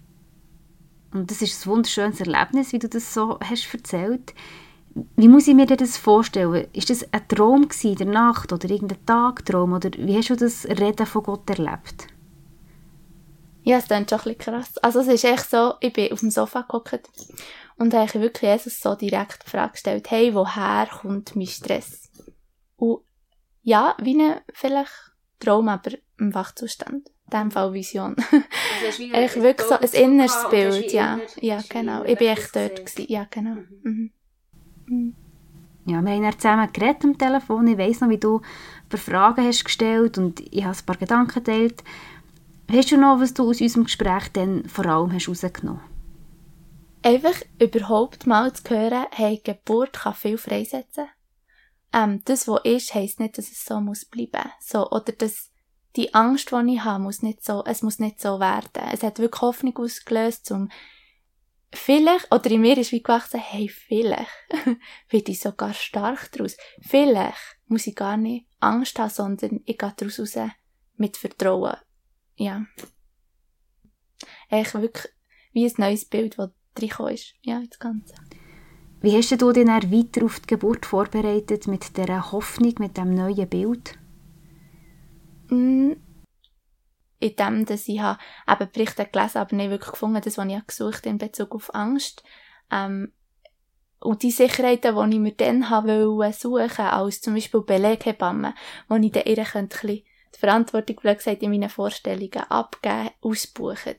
Und 1.14 1.30
das 1.30 1.42
ist 1.42 1.66
ein 1.66 1.72
wunderschönes 1.72 2.22
Erlebnis, 2.22 2.72
wie 2.72 2.80
du 2.80 2.88
das 2.88 3.14
so 3.14 3.38
hast 3.42 3.74
erzählt. 3.74 4.34
Wie 5.16 5.28
muss 5.28 5.48
ich 5.48 5.56
mir 5.56 5.66
das 5.66 5.98
vorstellen? 5.98 6.68
Ist 6.74 6.90
das 6.90 7.06
ein 7.14 7.28
Traum 7.28 7.68
in 7.84 7.96
der 7.96 8.08
Nacht 8.08 8.52
oder 8.52 8.70
irgendein 8.70 9.06
Tagtraum? 9.06 9.74
Oder 9.74 9.92
wie 9.98 10.18
hast 10.18 10.30
du 10.30 10.36
das 10.36 10.66
Reden 10.66 11.06
von 11.06 11.24
Gott 11.24 11.50
erlebt? 11.50 12.08
Ja, 13.64 13.78
es 13.78 13.86
klingt 13.86 14.10
schon 14.10 14.20
ein 14.20 14.24
bisschen 14.24 14.38
krass. 14.40 14.78
Also 14.80 15.02
es 15.02 15.08
ist 15.08 15.24
echt 15.24 15.50
so, 15.50 15.76
ich 15.80 15.94
bin 15.94 16.12
auf 16.12 16.20
dem 16.20 16.32
Sofa 16.32 16.62
geguckt 16.62 17.10
und 17.78 17.94
habe 17.94 18.14
wirklich 18.16 18.50
Jesus 18.52 18.80
so 18.80 18.96
direkt 18.96 19.46
die 19.46 19.50
Frage 19.50 19.74
gestellt, 19.74 20.10
hey, 20.10 20.34
woher 20.34 20.88
kommt 20.88 21.36
mein 21.36 21.48
Stress? 21.48 22.10
Und 22.78 23.02
ja, 23.64 23.96
wie 24.00 24.22
ein 24.22 24.42
vielleicht 24.54 24.92
Traum, 25.40 25.70
aber 25.70 25.92
im 26.20 26.34
Wachzustand 26.34 27.10
in 27.32 27.32
diesem 27.32 27.52
Fall 27.52 27.74
Vision. 27.74 28.16
Also 28.32 29.02
ich 29.02 29.36
wirklich 29.44 29.68
so 29.68 29.76
ein 29.76 30.04
inneres 30.04 30.50
Bild, 30.50 30.92
ja. 30.92 31.20
Ja, 31.40 31.62
genau. 31.68 32.04
Ich 32.04 32.18
bin 32.18 32.28
echt 32.28 32.56
dort 32.56 32.86
gewesen. 32.86 33.06
Ja, 33.08 33.26
genau. 33.30 33.56
Mhm. 33.84 34.12
Mhm. 34.86 35.16
Ja, 35.86 36.02
wir 36.02 36.12
haben 36.12 36.24
ja 36.24 36.32
zusammen 36.32 36.72
geredet 36.72 37.04
am 37.04 37.18
Telefon. 37.18 37.68
Ich 37.68 37.78
weiss 37.78 38.02
noch, 38.02 38.10
wie 38.10 38.18
du 38.18 38.38
ein 38.38 38.90
paar 38.90 39.00
Fragen 39.00 39.46
hast 39.46 39.64
gestellt 39.64 40.18
und 40.18 40.40
ich 40.40 40.64
habe 40.64 40.78
ein 40.78 40.86
paar 40.86 40.98
Gedanken 40.98 41.44
geteilt. 41.44 41.84
Hast 42.72 42.90
du 42.90 42.96
noch, 42.96 43.20
was 43.20 43.34
du 43.34 43.50
aus 43.50 43.60
unserem 43.60 43.84
Gespräch 43.84 44.30
dann 44.32 44.64
vor 44.70 44.86
allem 44.86 45.12
hast 45.12 45.28
rausgenommen 45.28 45.82
Einfach 47.04 47.36
überhaupt 47.60 48.28
mal 48.28 48.54
zu 48.54 48.70
hören, 48.70 49.08
hey, 49.12 49.42
Geburt 49.44 49.92
kann 49.92 50.14
viel 50.14 50.38
freisetzen. 50.38 51.10
Ähm, 51.92 52.22
das, 52.24 52.48
was 52.48 52.62
ist, 52.64 52.94
heisst 52.94 53.20
nicht, 53.20 53.38
dass 53.38 53.52
es 53.52 53.66
so 53.66 53.82
muss 53.82 54.06
bleiben. 54.06 54.50
So, 54.62 54.90
oder 54.90 55.12
dass 55.12 55.52
die 55.98 56.14
Angst, 56.14 56.52
die 56.52 56.76
ich 56.76 56.84
habe, 56.86 57.04
muss 57.04 57.22
nicht 57.22 57.44
so, 57.44 57.62
es 57.66 57.82
muss 57.82 58.00
nicht 58.00 58.22
so 58.22 58.40
werden. 58.40 58.88
Es 58.94 59.04
hat 59.04 59.20
wirklich 59.20 59.42
Hoffnung 59.42 59.76
ausgelöst, 59.78 60.50
um 60.52 60.70
vielleicht, 61.74 62.34
oder 62.34 62.50
in 62.52 62.62
mir 62.62 62.78
ist 62.78 62.94
wie 62.94 63.04
gewachsen, 63.04 63.42
hey, 63.42 63.68
vielleicht 63.68 64.30
werde 65.10 65.32
ich 65.32 65.42
sogar 65.42 65.74
stark 65.74 66.32
daraus. 66.32 66.56
Vielleicht 66.80 67.58
muss 67.68 67.88
ich 67.88 67.96
gar 67.96 68.16
nicht 68.16 68.48
Angst 68.62 68.98
haben, 68.98 69.10
sondern 69.10 69.60
ich 69.66 69.78
gehe 69.78 69.94
daraus 69.98 70.20
raus 70.22 70.38
mit 70.96 71.18
Vertrauen. 71.18 71.76
Ja. 72.42 72.66
Echt 74.50 74.74
wirklich 74.74 75.14
wie 75.54 75.66
ein 75.66 75.74
neues 75.78 76.06
Bild, 76.06 76.40
das 76.40 76.50
reingekommen 76.76 77.14
ist. 77.14 77.36
Ja, 77.44 77.62
das 77.68 77.78
Ganze. 77.78 78.16
Wie 79.02 79.16
hast 79.16 79.32
du 79.32 79.52
dich 79.52 79.66
dann 79.66 79.92
weiter 79.92 80.26
auf 80.26 80.40
die 80.40 80.48
Geburt 80.48 80.86
vorbereitet 80.88 81.68
mit 81.68 81.96
dieser 81.96 82.32
Hoffnung, 82.32 82.74
mit 82.80 82.98
dem 82.98 83.14
neuen 83.14 83.48
Bild? 83.48 83.98
in 85.50 87.36
dem, 87.36 87.66
dass 87.66 87.88
ich 87.88 88.00
habe 88.00 88.20
eben 88.50 88.72
Berichte 88.72 89.06
gelesen 89.06 89.38
aber 89.38 89.56
nicht 89.56 89.70
wirklich 89.70 89.92
gefunden, 89.92 90.22
das, 90.24 90.38
was 90.38 90.48
ich 90.48 90.68
gesucht 90.68 91.06
in 91.06 91.18
Bezug 91.18 91.54
auf 91.54 91.76
Angst. 91.76 92.24
Ähm, 92.72 93.12
und 94.00 94.24
die 94.24 94.32
Sicherheiten, 94.32 94.96
die 94.96 95.16
ich 95.18 95.22
mir 95.22 95.34
dann 95.34 95.70
habe 95.70 96.34
suchen 96.34 96.86
als 96.86 97.22
zum 97.22 97.36
Beispiel 97.36 97.62
Beleghebamme, 97.62 98.56
wo 98.88 98.96
ich 98.96 99.12
dann 99.12 99.26
ihr 99.26 99.44
könnte 99.44 100.04
die 100.34 100.40
Verantwortung, 100.40 100.98
wie 101.04 101.16
gesagt, 101.16 101.44
in 101.44 101.52
meinen 101.52 101.70
Vorstellungen 101.70 102.50
abgeben, 102.50 103.12
ausbuchen. 103.22 103.96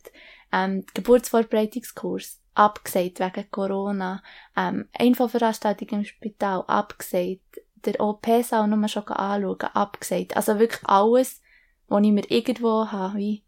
Ähm, 0.53 0.85
Geburtsvorbereitungskurs, 0.95 2.41
abgesagt 2.55 3.21
wegen 3.21 3.51
Corona, 3.51 4.23
ähm, 4.57 4.89
Infoveranstaltung 4.99 5.89
im 5.89 6.05
Spital 6.05 6.65
abgesagt, 6.67 7.61
der 7.85 8.01
OP-Saal 8.01 8.69
nur 8.69 8.89
schon 8.89 9.05
anschauen, 9.09 9.71
abgesagt. 9.73 10.37
Also 10.37 10.59
wirklich 10.59 10.87
alles, 10.87 11.41
was 11.89 12.03
ich 12.03 12.13
mir 12.13 12.31
irgendwo 12.31 12.87
habe, 12.91 13.19
wie 13.19 13.43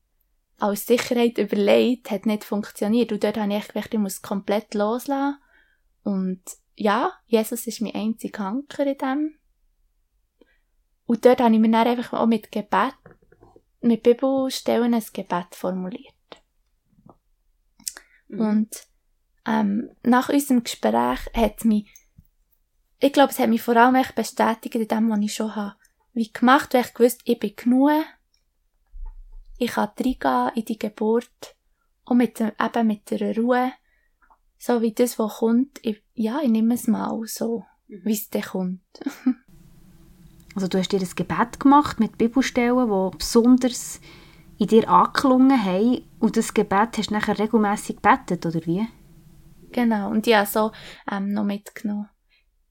als 0.59 0.87
Sicherheit 0.87 1.39
überlegt, 1.39 2.11
hat 2.11 2.27
nicht 2.27 2.45
funktioniert. 2.45 3.13
Und 3.13 3.25
dort 3.25 3.37
habe 3.37 3.55
ich 3.55 3.69
gedacht, 3.69 3.93
ich 3.93 4.01
muss 4.01 4.23
komplett 4.23 4.75
loslassen. 4.75 5.39
Und 6.05 6.41
ja, 6.77 7.13
Jesus 7.27 7.67
ist 7.67 7.81
mein 7.81 7.95
einziger 7.95 8.47
Anker 8.47 8.87
in 8.87 8.99
dem. 8.99 9.35
Und 11.07 11.25
dort 11.25 11.41
habe 11.41 11.55
ich 11.55 11.61
mir 11.61 11.71
dann 11.71 11.87
einfach 11.87 12.13
auch 12.15 12.27
mit 12.27 12.51
Gebet, 12.51 12.95
mit 13.81 14.03
Bibelstellen 14.03 14.95
ein 14.95 15.05
Gebet 15.13 15.55
formuliert. 15.55 16.15
Mhm. 18.29 18.41
Und 18.41 18.87
ähm, 19.47 19.91
nach 20.03 20.29
unserem 20.31 20.63
Gespräch 20.63 21.21
hat 21.35 21.65
mich, 21.65 21.93
ich 23.01 23.13
glaube, 23.13 23.33
es 23.33 23.39
hat 23.39 23.51
mich 23.51 23.63
vor 23.63 23.77
allem 23.77 23.97
echt 23.97 24.15
bestätigt 24.15 24.75
in 24.75 24.89
dem, 24.89 25.11
was 25.11 25.21
ich 25.21 25.35
schon 25.35 25.55
habe, 25.55 25.77
wie 26.15 26.33
gemacht, 26.33 26.73
weil 26.73 26.83
ich 26.83 26.95
gewusst, 26.95 27.21
ich 27.25 27.39
bin 27.39 27.55
genug, 27.55 27.91
ich 29.59 29.73
kann 29.73 29.91
reingehen 29.99 30.51
in 30.55 30.65
die 30.65 30.79
Geburt, 30.79 31.55
und 32.05 32.19
mit, 32.19 32.41
eben 32.41 32.87
mit 32.87 33.11
der 33.11 33.37
Ruhe, 33.37 33.73
so 34.59 34.81
wie 34.83 34.93
das, 34.93 35.19
was 35.19 35.39
kommt, 35.39 35.81
ich, 35.83 36.03
ja, 36.15 36.41
ich 36.43 36.51
nehme 36.51 36.75
es 36.75 36.87
mal 36.87 37.21
so, 37.27 37.65
mhm. 37.89 38.01
wie 38.05 38.13
es 38.13 38.31
dann 38.31 38.43
kommt. 38.43 39.01
also 40.55 40.69
du 40.69 40.79
hast 40.79 40.93
dir 40.93 41.01
ein 41.01 41.09
Gebet 41.15 41.61
gemacht 41.61 42.01
mit 42.01 42.19
Bibelstellen, 42.19 42.89
die 42.89 43.17
besonders 43.17 44.01
in 44.59 44.69
dir 44.69 44.89
angeklungen 44.89 45.65
haben 45.65 46.03
und 46.21 46.37
das 46.37 46.55
Gebet 46.55 46.97
hast 46.97 47.11
du 47.11 47.15
nachher 47.15 47.39
regelmässig 47.39 47.97
gebetet, 47.97 48.47
oder 48.47 48.65
wie? 48.67 48.87
Genau, 49.73 50.11
und 50.11 50.27
ja, 50.27 50.47
so 50.47 50.71
ähm, 51.11 51.33
noch 51.33 51.45
mitgenommen 51.45 52.09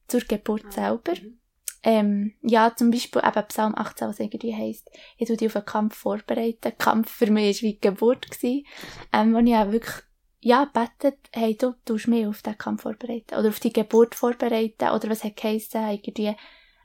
zur 0.08 0.22
Geburt 0.22 0.66
ah, 0.68 0.72
selber. 0.72 1.14
Mhm. 1.22 1.40
Ähm, 1.86 2.34
ja, 2.42 2.74
zum 2.76 2.92
Beispiel 2.92 3.22
eben 3.26 3.48
Psalm 3.48 3.76
18, 3.76 4.08
was 4.08 4.20
irgendwie 4.20 4.56
heisst, 4.56 4.90
ich 5.18 5.28
tue 5.28 5.36
dich 5.36 5.50
auf 5.50 5.58
einen 5.58 5.66
Kampf 5.66 5.98
vorbereiten. 5.98 6.72
Kampf 6.78 7.12
für 7.12 7.30
mich 7.30 7.62
war 7.62 7.68
wie 7.68 7.74
die 7.74 7.82
Geburt, 7.82 8.32
gewesen, 8.32 8.66
ähm, 9.12 9.34
wo 9.34 9.40
ich 9.40 9.54
auch 9.54 9.72
wirklich, 9.72 9.96
ja, 10.40 10.66
betet, 10.66 11.18
hey, 11.34 11.58
du 11.58 11.74
tust 11.84 12.08
mich 12.08 12.26
auf 12.26 12.42
den 12.42 12.58
Kampf 12.58 12.84
vorbereiten. 12.84 13.36
Oder 13.38 13.50
auf 13.50 13.60
die 13.60 13.74
Geburt 13.74 14.16
vorbereiten. 14.16 14.90
Oder 14.90 15.10
was 15.10 15.24
hat 15.24 15.36
geheissen, 15.36 15.90
irgendwie, 15.90 16.36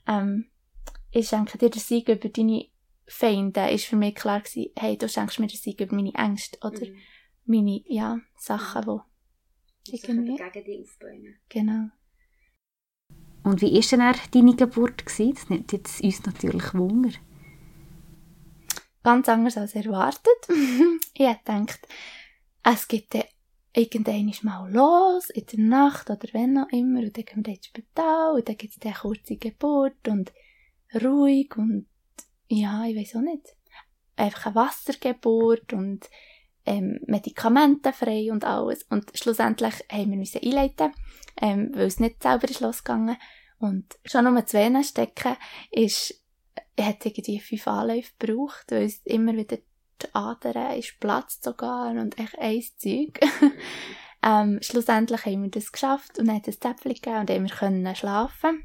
ähm, 0.08 0.46
ich 1.10 1.28
schenke 1.28 1.58
dir 1.58 1.70
den 1.70 1.80
Sieg 1.80 2.08
über 2.08 2.28
deine 2.28 2.66
Feinde. 3.06 3.70
Ist 3.70 3.86
für 3.86 3.96
mich 3.96 4.14
klar 4.14 4.40
gewesen, 4.40 4.70
hey, 4.76 4.96
du 4.96 5.08
schenkst 5.08 5.40
mir 5.40 5.46
den 5.46 5.56
Sieg 5.56 5.80
über 5.80 5.94
meine 5.94 6.14
Ängste. 6.14 6.58
Oder 6.62 6.86
mhm. 6.86 6.96
meine, 7.46 7.82
ja, 7.86 8.18
Sachen, 8.36 8.84
mhm. 8.86 9.00
die 9.86 9.96
irgendwie... 9.96 10.36
gegen 10.36 10.64
dich 10.64 10.80
aufbäumen. 10.80 11.36
Genau. 11.48 11.88
Und 13.44 13.62
wie 13.62 13.72
war 13.72 14.12
denn 14.12 14.30
deine 14.32 14.56
Geburt? 14.56 15.06
Gewesen? 15.06 15.34
Das 15.34 15.48
nimmt 15.48 15.72
jetzt 15.72 16.02
uns 16.02 16.26
natürlich 16.26 16.74
Wunder. 16.74 17.10
Ganz 19.02 19.28
anders 19.28 19.56
als 19.56 19.74
erwartet. 19.74 20.48
ich 21.14 21.26
habe 21.26 21.38
gedacht, 21.44 21.88
es 22.62 22.88
geht 22.88 23.14
dann 23.14 23.22
irgendwann 23.72 24.34
mal 24.42 24.70
los, 24.70 25.30
in 25.30 25.46
der 25.46 25.60
Nacht 25.60 26.10
oder 26.10 26.28
wenn 26.32 26.58
auch 26.58 26.68
immer, 26.70 27.00
und 27.00 27.16
dann 27.16 27.24
gehen 27.24 27.46
wir 27.46 27.54
ins 27.54 27.66
Spital, 27.66 28.34
und 28.34 28.48
dann 28.48 28.56
gibt 28.56 28.76
es 28.76 28.82
eine 28.82 28.94
kurze 28.94 29.36
Geburt 29.36 30.08
und 30.08 30.32
ruhig 30.94 31.56
und 31.56 31.86
ja, 32.48 32.84
ich 32.84 32.96
weiß 32.96 33.16
auch 33.16 33.20
nicht. 33.20 33.54
Einfach 34.16 34.46
eine 34.46 34.54
Wassergeburt 34.54 35.72
und 35.72 36.08
ähm, 36.64 37.00
medikamentenfrei 37.06 38.30
und 38.32 38.44
alles. 38.44 38.82
Und 38.84 39.10
schlussendlich 39.14 39.74
haben 39.90 40.10
wir 40.10 40.18
müssen 40.18 40.42
einleiten, 40.42 40.92
ähm, 41.40 41.70
weil 41.74 41.86
es 41.86 42.00
nicht 42.00 42.22
selber 42.22 42.48
ist 42.48 42.60
losgegangen. 42.60 43.16
Und 43.58 43.98
schon 44.04 44.26
um 44.26 44.36
Venen 44.36 44.84
stecken 44.84 45.36
ist, 45.70 46.22
hat 46.78 47.04
irgendwie 47.04 47.40
fünf 47.40 47.66
Anläufe 47.66 48.12
gebraucht, 48.18 48.66
weil 48.68 48.84
es 48.84 49.00
immer 49.04 49.34
wieder 49.34 49.58
die 50.02 50.14
Adern 50.14 50.78
ist 50.78 51.00
Platz 51.00 51.40
sogar 51.42 51.90
und 51.90 52.18
echt 52.18 52.38
ein 52.38 52.62
Zeug. 52.76 53.20
ähm, 54.22 54.58
schlussendlich 54.62 55.24
haben 55.24 55.42
wir 55.42 55.50
das 55.50 55.72
geschafft 55.72 56.18
und 56.18 56.30
haben 56.30 56.42
das 56.42 56.60
Zäpfchen 56.60 56.94
gegeben 56.94 57.16
und 57.18 57.30
haben 57.30 57.48
wir 57.48 57.54
können 57.54 57.96
schlafen. 57.96 58.64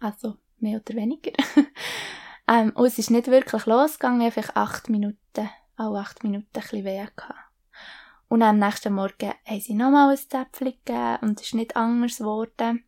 Also, 0.00 0.38
mehr 0.62 0.80
oder 0.80 0.96
weniger. 0.96 1.32
ähm, 2.48 2.72
und 2.74 2.86
es 2.86 2.98
ist 2.98 3.10
nicht 3.10 3.26
wirklich 3.28 3.66
losgegangen, 3.66 4.22
einfach 4.22 4.56
acht 4.56 4.88
Minuten 4.88 5.50
alle 5.76 5.98
acht 6.00 6.22
Minuten 6.22 6.48
ein 6.54 6.60
bisschen 6.60 6.84
weh. 6.84 7.06
Und 8.28 8.42
am 8.42 8.58
nächsten 8.58 8.94
Morgen 8.94 9.32
haben 9.44 9.60
sie 9.60 9.74
nochmal 9.74 10.10
ein 10.10 10.16
Zäpfchen 10.16 10.72
gegeben 10.84 11.18
und 11.20 11.40
es 11.40 11.46
ist 11.48 11.54
nicht 11.54 11.76
anders 11.76 12.18
geworden. 12.18 12.84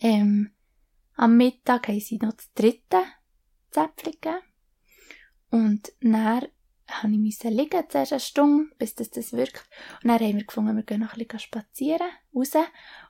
Ähm, 0.00 0.52
am 1.16 1.36
Mittag 1.36 1.88
haben 1.88 2.00
sie 2.00 2.18
noch 2.18 2.32
das 2.32 2.52
dritte 2.54 3.02
Zäpfchen 3.70 4.12
gegeben. 4.12 4.42
Und 5.50 5.92
dann 6.00 6.46
habe 6.90 7.12
ich 7.12 7.18
müssen 7.18 7.52
liegen, 7.52 7.82
zuerst 7.88 8.12
eine 8.12 8.20
Stunde, 8.20 8.74
bis 8.78 8.94
das, 8.94 9.10
das 9.10 9.32
wirkt. 9.32 9.68
Und 10.02 10.08
dann 10.08 10.20
haben 10.20 10.36
wir 10.36 10.44
gefunden, 10.44 10.76
wir 10.76 10.82
gehen 10.82 11.00
noch 11.00 11.14
ein 11.14 11.18
bisschen 11.18 11.38
spazieren, 11.38 12.08
raus. 12.34 12.52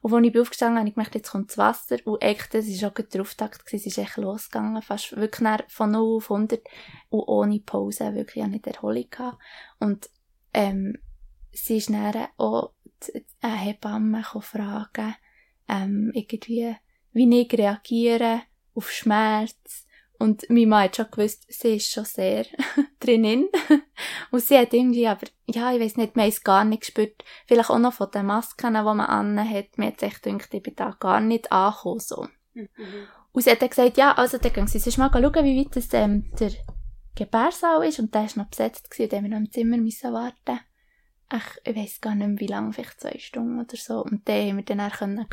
Und 0.03 0.15
als 0.15 0.27
ich 0.27 0.33
bin 0.33 0.43
aufgestanden 0.43 0.79
habe 0.79 0.89
ich 0.89 0.95
gemerkt, 0.95 1.15
jetzt 1.15 1.31
kommt 1.31 1.51
das 1.51 1.59
Wasser. 1.59 1.97
Und 2.05 2.23
echt, 2.23 2.55
das 2.55 2.67
war 2.67 2.91
auch 2.91 2.95
der 2.95 3.21
Auftakt, 3.21 3.63
es 3.73 3.87
ist 3.87 3.99
echt 3.99 4.17
losgegangen, 4.17 4.83
fast 4.83 5.17
wirklich 5.17 5.49
von 5.69 5.91
0 5.91 6.17
auf 6.17 6.31
100 6.31 6.61
und 7.11 7.21
ohne 7.21 7.61
Pause, 7.61 8.15
wirklich 8.15 8.45
auch 8.45 8.49
nicht 8.49 8.67
Erholung 8.67 9.09
gehabt. 9.11 9.39
Und, 9.79 10.11
ähm, 10.53 10.97
sie 11.53 11.79
ist 11.79 11.91
dann 11.91 12.29
auch 12.37 12.73
eine 13.41 13.57
Hebamme 13.57 14.23
fragen, 14.23 15.15
ähm, 15.69 16.11
irgendwie, 16.15 16.77
wie 17.13 17.41
ich 17.41 17.53
reagiere 17.53 18.43
auf 18.75 18.91
Schmerz, 18.91 19.87
und 20.21 20.49
meine 20.51 20.67
Mama 20.67 20.83
hat 20.83 20.97
schon 20.97 21.11
gewusst, 21.11 21.47
sie 21.49 21.77
ist 21.77 21.91
schon 21.91 22.05
sehr 22.05 22.45
drinnen. 23.01 23.49
und 24.31 24.43
sie 24.43 24.59
hat 24.59 24.75
irgendwie, 24.75 25.09
aber, 25.09 25.27
ja, 25.47 25.73
ich 25.73 25.81
weiß 25.81 25.97
nicht, 25.97 26.15
man 26.15 26.29
es 26.29 26.45
gar 26.45 26.63
nicht 26.65 26.83
gespürt. 26.83 27.25
Vielleicht 27.47 27.71
auch 27.71 27.79
noch 27.79 27.95
von 27.95 28.11
den 28.11 28.27
Masken, 28.27 28.75
die 28.75 28.83
man 28.83 29.01
anhat. 29.01 29.79
Man 29.79 29.89
hat 29.89 30.01
sich 30.01 30.21
gedacht, 30.21 30.53
ich 30.53 30.63
bin 30.63 30.77
da 30.77 30.95
gar 31.01 31.21
nicht 31.21 31.51
angekommen, 31.51 32.01
so. 32.01 32.29
Mhm. 32.53 32.69
Und 33.33 33.43
sie 33.43 33.51
hat 33.51 33.63
dann 33.63 33.71
gesagt, 33.71 33.97
ja, 33.97 34.13
also 34.13 34.37
dann 34.37 34.53
gehen 34.53 34.67
sie 34.67 34.79
sonst 34.79 34.99
mal 34.99 35.11
schauen, 35.11 35.45
wie 35.45 35.59
weit 35.59 35.75
das, 35.75 35.89
ähm, 35.93 36.31
der 36.39 36.53
Gebärsaal 37.15 37.83
ist. 37.87 37.99
Und 37.99 38.15
der 38.15 38.23
war 38.23 38.31
noch 38.37 38.51
besetzt 38.51 38.91
gewesen, 38.91 39.05
und 39.05 39.13
dann 39.13 39.19
haben 39.19 39.25
wir 39.25 39.31
noch 39.31 39.47
im 39.47 39.53
Zimmer 39.53 39.77
müssen 39.79 40.13
warten 40.13 40.61
ich, 41.33 41.73
ich 41.73 41.77
weiß 41.77 42.01
gar 42.01 42.15
nicht 42.15 42.27
mehr, 42.27 42.41
wie 42.41 42.47
lange, 42.47 42.73
vielleicht 42.73 43.01
zwei 43.01 43.19
Stunden 43.19 43.61
oder 43.61 43.77
so. 43.77 44.03
Und 44.03 44.29
dann 44.29 44.49
haben 44.49 44.57
wir 44.57 44.65
dann 44.65 44.81
auch 44.81 44.93
können. 44.93 45.27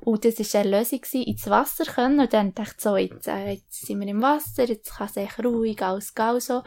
Und 0.00 0.24
das 0.24 0.54
war 0.54 0.60
eine 0.60 0.78
Lösung, 0.78 1.00
ins 1.12 1.50
Wasser 1.50 1.84
können. 1.84 2.20
Und 2.20 2.32
dann 2.32 2.54
dachte 2.54 2.74
ich 2.76 2.82
so, 2.82 2.96
jetzt, 2.96 3.28
äh, 3.28 3.52
jetzt 3.52 3.86
sind 3.86 4.00
wir 4.00 4.08
im 4.08 4.22
Wasser, 4.22 4.64
jetzt 4.64 4.96
kann 4.96 5.08
es 5.08 5.16
echt 5.16 5.44
ruhig 5.44 5.82
alles 5.82 6.14
gehen, 6.14 6.40
so. 6.40 6.62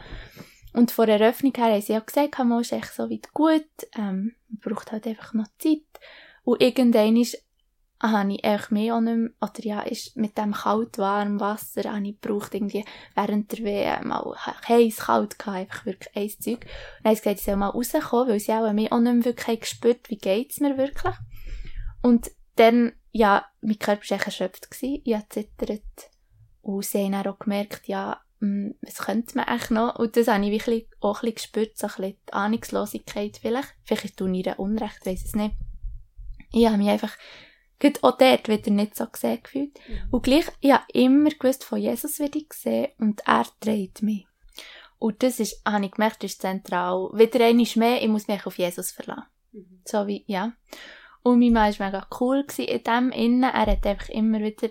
Und 0.72 0.90
vor 0.90 1.06
der 1.06 1.18
Eröffnung 1.18 1.54
her 1.56 1.72
haben 1.72 1.80
sie 1.80 1.96
auch 1.96 2.04
gesagt, 2.04 2.38
man 2.38 2.60
ist 2.60 2.72
echt 2.72 2.92
so 2.92 3.08
weit 3.08 3.32
gut, 3.32 3.64
ähm, 3.96 4.34
man 4.48 4.60
braucht 4.62 4.92
halt 4.92 5.06
einfach 5.06 5.32
noch 5.32 5.48
Zeit. 5.58 5.80
Und 6.44 6.60
irgendwann 6.60 7.16
ist 7.16 7.42
habe 8.00 8.32
ich 8.32 8.44
eigentlich 8.44 8.70
mehr 8.70 8.94
auch 8.94 9.00
nicht 9.00 9.16
mehr, 9.16 9.30
oder 9.40 9.64
ja, 9.64 9.80
ist 9.80 10.16
mit 10.16 10.36
dem 10.36 10.52
kalt-warm 10.52 11.40
Wasser, 11.40 11.90
habe 11.90 12.06
ich 12.06 12.20
gebraucht, 12.20 12.54
irgendwie 12.54 12.84
während 13.14 13.52
der 13.52 13.64
WM 13.64 14.08
mal 14.08 14.36
heiß, 14.68 14.96
kalt 14.96 15.38
gehabt, 15.38 15.56
einfach 15.56 15.86
wirklich 15.86 16.16
ein 16.16 16.28
Zeug. 16.28 16.60
Und 16.60 17.04
dann 17.04 17.10
haben 17.10 17.16
sie 17.16 17.22
gesagt, 17.22 17.38
ich 17.38 17.44
soll 17.44 17.56
mal 17.56 17.68
rauskommen, 17.68 18.28
weil 18.28 18.40
sie 18.40 18.52
auch 18.52 18.72
mehr 18.72 18.92
auch 18.92 19.00
nicht 19.00 19.14
mehr 19.14 19.24
wirklich 19.24 19.60
gespürt, 19.60 20.10
wie 20.10 20.18
geht's 20.18 20.60
mir 20.60 20.76
wirklich. 20.76 21.14
Und 22.02 22.30
dann, 22.56 22.92
ja, 23.12 23.46
mein 23.60 23.78
Körper 23.78 24.02
war 24.08 24.16
echt 24.16 24.26
erschöpft 24.26 24.70
gewesen, 24.70 25.02
ich 25.04 25.14
habe 25.14 25.28
zittert. 25.30 26.10
Und 26.62 26.84
sie 26.84 27.04
haben 27.04 27.12
dann 27.12 27.26
auch 27.26 27.38
gemerkt, 27.38 27.88
ja, 27.88 28.20
hm, 28.40 28.74
was 28.82 28.98
könnte 28.98 29.36
man 29.36 29.46
eigentlich 29.46 29.70
noch? 29.70 29.96
Und 29.96 30.16
das 30.16 30.28
habe 30.28 30.44
ich 30.44 30.50
wirklich 30.50 30.88
auch 31.00 31.22
ein 31.22 31.32
bisschen 31.32 31.34
gespürt, 31.34 31.78
so 31.78 31.86
ein 31.86 31.94
bisschen 31.96 32.16
die 32.28 32.32
Ahnungslosigkeit 32.32 33.38
vielleicht. 33.40 33.74
Vielleicht 33.84 34.16
tue 34.16 34.30
ich 34.36 34.46
ihr 34.46 34.58
Unrecht, 34.58 35.06
weiss 35.06 35.24
es 35.24 35.34
nicht. 35.34 35.54
Ich 36.52 36.66
habe 36.66 36.76
mich 36.76 36.88
einfach 36.88 37.16
Gerade 37.78 38.02
auch 38.02 38.16
dort 38.16 38.48
wird 38.48 38.66
er 38.66 38.72
nicht 38.72 38.96
so 38.96 39.06
gesehen 39.06 39.42
gefühlt. 39.42 39.78
Mhm. 39.88 40.08
Und 40.10 40.22
gleich, 40.22 40.46
ich 40.60 40.72
habe 40.72 40.84
immer 40.92 41.30
gewusst, 41.30 41.64
von 41.64 41.78
Jesus 41.78 42.18
werde 42.18 42.38
ich 42.38 42.48
gesehen 42.48 42.88
und 42.98 43.22
er 43.26 43.46
dreht 43.60 44.02
mich. 44.02 44.26
Und 44.98 45.22
das 45.22 45.40
ist, 45.40 45.60
habe 45.66 45.84
ich 45.84 45.92
gemerkt, 45.92 46.24
ist 46.24 46.40
zentral. 46.40 47.10
Wieder 47.12 47.44
einmal 47.44 47.66
mehr, 47.76 48.02
ich 48.02 48.08
muss 48.08 48.28
mich 48.28 48.46
auf 48.46 48.58
Jesus 48.58 48.90
verlassen. 48.90 49.26
Mhm. 49.52 49.80
So 49.84 50.06
wie, 50.06 50.24
ja. 50.26 50.52
Und 51.22 51.40
mein 51.40 51.52
Mann 51.52 51.78
war 51.78 51.86
mega 51.86 52.06
cool 52.20 52.46
in 52.56 52.84
dem 52.84 53.10
Innen. 53.10 53.42
Er 53.42 53.66
hat 53.66 53.86
einfach 53.86 54.08
immer 54.08 54.40
wieder, 54.40 54.68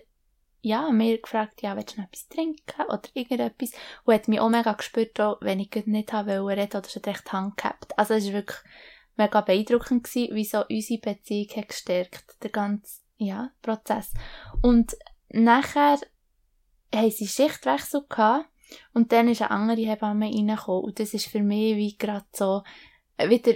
ja, 0.61 0.89
mir 0.89 1.19
gefragt, 1.19 1.61
ja, 1.61 1.75
willst 1.75 1.95
du 1.95 2.01
noch 2.01 2.07
etwas 2.07 2.27
trinken 2.27 2.85
oder 2.87 3.03
irgendetwas? 3.13 3.71
Und 4.03 4.13
hat 4.13 4.27
mich 4.27 4.39
auch 4.39 4.49
mega 4.49 4.71
gespürt, 4.71 5.19
auch, 5.19 5.37
wenn 5.41 5.59
ich 5.59 5.69
nicht 5.85 6.13
habe 6.13 6.41
wollen 6.41 6.57
reden 6.57 6.77
oder 6.77 6.89
schon 6.89 7.03
recht 7.03 7.31
Hand 7.31 7.57
gehabt. 7.57 7.97
Also 7.99 8.15
es 8.15 8.25
ist 8.25 8.33
wirklich, 8.33 8.59
mega 9.15 9.41
beeindruckend 9.41 10.03
gewesen, 10.03 10.35
wie 10.35 10.45
so 10.45 10.65
unsere 10.67 10.99
Beziehung 10.99 11.49
hat 11.55 11.69
gestärkt, 11.69 12.43
der 12.43 12.51
ganze, 12.51 13.01
ja, 13.17 13.51
Prozess. 13.61 14.13
Und 14.61 14.95
nachher 15.29 15.99
haben 16.93 17.11
sie 17.11 17.27
Schichtwechsel 17.27 18.05
gehabt 18.09 18.49
und 18.93 19.11
dann 19.11 19.27
ist 19.29 19.41
eine 19.41 19.51
andere 19.51 19.81
Hebamme 19.81 20.27
reingekommen 20.27 20.83
und 20.83 20.99
das 20.99 21.13
ist 21.13 21.27
für 21.27 21.41
mich 21.41 21.75
wie 21.75 21.97
gerade 21.97 22.25
so, 22.33 22.63
wieder 23.17 23.53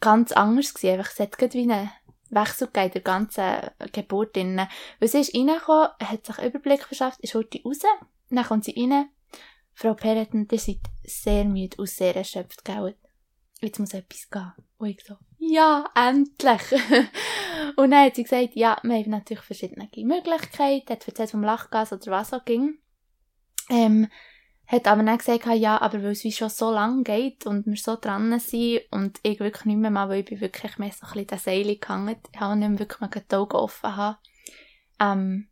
ganz 0.00 0.32
anders 0.32 0.74
gewesen. 0.74 0.98
Einfach, 0.98 1.12
es 1.12 1.20
hat 1.20 1.38
gerade 1.38 1.54
wie 1.54 1.70
einen 1.70 1.90
Wechsel 2.30 2.68
gegeben, 2.68 2.92
der 2.92 3.02
ganzen 3.02 3.70
Geburt 3.92 4.36
drinnen. 4.36 4.68
Weil 5.00 5.08
sie 5.08 5.20
ist 5.20 5.34
reingekommen, 5.34 5.88
hat 6.02 6.26
sich 6.26 6.38
Überblick 6.38 6.84
verschafft, 6.84 7.20
ist 7.20 7.34
heute 7.34 7.62
raus, 7.64 7.78
dann 8.30 8.44
kommt 8.44 8.64
sie 8.64 8.74
rein. 8.76 9.08
Frau 9.72 9.94
Peretten, 9.94 10.46
ihr 10.50 10.58
seid 10.58 10.80
sehr 11.04 11.44
müde 11.44 11.76
und 11.78 11.88
sehr 11.88 12.14
erschöpft, 12.14 12.64
gell? 12.64 12.96
Jetzt 13.60 13.80
muss 13.80 13.94
etwas 13.94 14.30
gehen. 14.30 14.52
Und 14.84 14.90
ich 14.90 15.02
so, 15.02 15.16
ja, 15.38 15.88
endlich! 15.94 16.60
und 17.76 17.90
dann 17.90 18.04
hat 18.04 18.16
sie 18.16 18.24
gesagt, 18.24 18.50
ja, 18.54 18.76
wir 18.82 18.96
haben 18.96 19.10
natürlich 19.10 19.42
verschiedene 19.42 19.88
Möglichkeiten, 19.96 20.92
hat 20.92 21.08
erzählt 21.08 21.30
vom 21.30 21.42
Lachgas 21.42 21.94
oder 21.94 22.12
was 22.12 22.34
auch 22.34 22.44
ging. 22.44 22.76
Ähm, 23.70 24.08
hat 24.66 24.86
aber 24.86 25.02
dann 25.02 25.16
gesagt, 25.16 25.46
ja, 25.46 25.80
aber 25.80 26.02
weil 26.02 26.10
es 26.10 26.22
wie 26.24 26.32
schon 26.32 26.50
so 26.50 26.70
lang 26.70 27.02
geht 27.02 27.46
und 27.46 27.64
wir 27.64 27.76
so 27.76 27.96
dran 27.96 28.38
sind 28.38 28.82
und 28.90 29.20
ich 29.22 29.40
wirklich 29.40 29.64
nicht 29.64 29.78
mehr 29.78 29.90
mal, 29.90 30.10
weil 30.10 30.20
ich 30.20 30.26
bin 30.26 30.42
wirklich 30.42 30.76
mehr 30.76 30.92
so 30.92 31.06
ein 31.06 31.12
bisschen 31.12 31.26
den 31.28 31.38
Seil 31.38 31.76
gehangen, 31.76 32.16
ich 32.30 32.38
habe 32.38 32.54
nicht 32.54 32.68
mehr 32.68 32.78
wirklich 32.80 33.00
mal 33.00 33.08
die 33.08 33.34
Augen 33.34 33.56
offen 33.56 33.96
haben. 33.96 34.18
Ähm, 35.00 35.48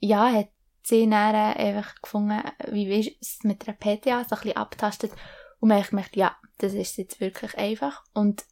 ja, 0.00 0.32
hat 0.32 0.48
sie 0.82 1.08
dann 1.08 1.34
einfach 1.36 1.94
gefunden, 2.02 2.42
wie 2.72 2.88
wir 2.88 3.12
es 3.20 3.38
mit 3.44 3.64
der 3.64 3.74
PTA 3.74 4.24
so 4.24 4.34
ein 4.34 4.42
bisschen 4.42 4.56
abtastet 4.56 5.12
und 5.60 5.72
hat 5.72 5.90
gemerkt, 5.90 6.16
ja, 6.16 6.36
das 6.58 6.74
ist 6.74 6.96
jetzt 6.96 7.20
wirklich 7.20 7.56
einfach 7.56 8.04
und 8.14 8.44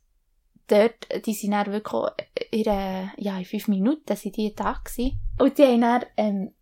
dort, 0.69 1.07
die 1.27 1.35
sind 1.35 1.53
dann 1.53 1.73
wirklich 1.73 2.11
in, 2.51 2.65
ja, 2.65 3.39
in 3.39 3.45
fünf 3.45 3.69
Minuten 3.69 4.17
sind 4.17 4.37
die 4.37 4.55
da 4.55 4.81
gewesen. 4.85 5.19
Und 5.39 5.59
die 5.59 5.65
haben 5.65 5.81
dann, 5.81 6.05
ähm, 6.17 6.55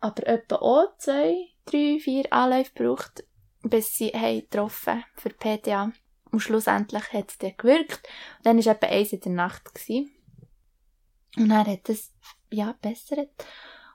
aber 0.00 0.26
etwa 0.26 0.56
auch 0.56 0.96
zwei, 0.98 1.34
drei, 1.64 1.98
vier 2.00 2.32
Anläufe 2.32 2.72
gebraucht, 2.74 3.24
bis 3.62 3.96
sie 3.96 4.10
haben 4.10 4.40
getroffen 4.40 5.04
für 5.14 5.30
PTA. 5.30 5.92
Und 6.30 6.40
schlussendlich 6.40 7.12
hat 7.12 7.30
es 7.30 7.38
dann 7.38 7.56
gewirkt. 7.56 8.08
Und 8.38 8.46
dann 8.46 8.64
war 8.64 8.72
etwa 8.72 8.86
eins 8.86 9.12
in 9.12 9.20
der 9.20 9.32
Nacht. 9.32 9.74
Gewesen. 9.74 10.10
Und 11.36 11.48
dann 11.48 11.66
hat 11.66 11.88
es, 11.88 12.12
ja, 12.50 12.74
bessert. 12.80 13.30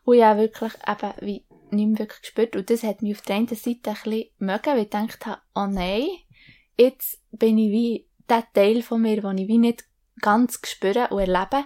Und 0.04 0.16
ich 0.16 0.24
habe 0.24 0.40
wirklich 0.42 0.74
eben 0.88 1.14
wie 1.22 1.46
nicht 1.72 1.88
mehr 1.88 2.00
wirklich 2.00 2.22
gespürt. 2.22 2.56
Und 2.56 2.70
das 2.70 2.84
hat 2.84 3.02
mich 3.02 3.16
auf 3.16 3.22
der 3.22 3.36
einen 3.38 3.48
Seite 3.48 3.92
ein 3.92 3.96
bisschen 3.96 4.26
mögen, 4.40 4.66
weil 4.66 4.80
ich 4.80 4.90
gedacht 4.90 5.26
habe, 5.26 5.42
oh 5.56 5.68
nein, 5.68 6.08
jetzt 6.78 7.20
bin 7.32 7.58
ich 7.58 7.72
wie 7.72 8.08
der 8.30 8.44
Teil 8.54 8.82
von 8.82 9.02
mir, 9.02 9.22
den 9.22 9.38
ich 9.38 9.48
wie 9.48 9.58
nicht 9.58 9.86
ganz 10.22 10.60
spüre 10.66 11.10
und 11.10 11.20
erlebe. 11.20 11.66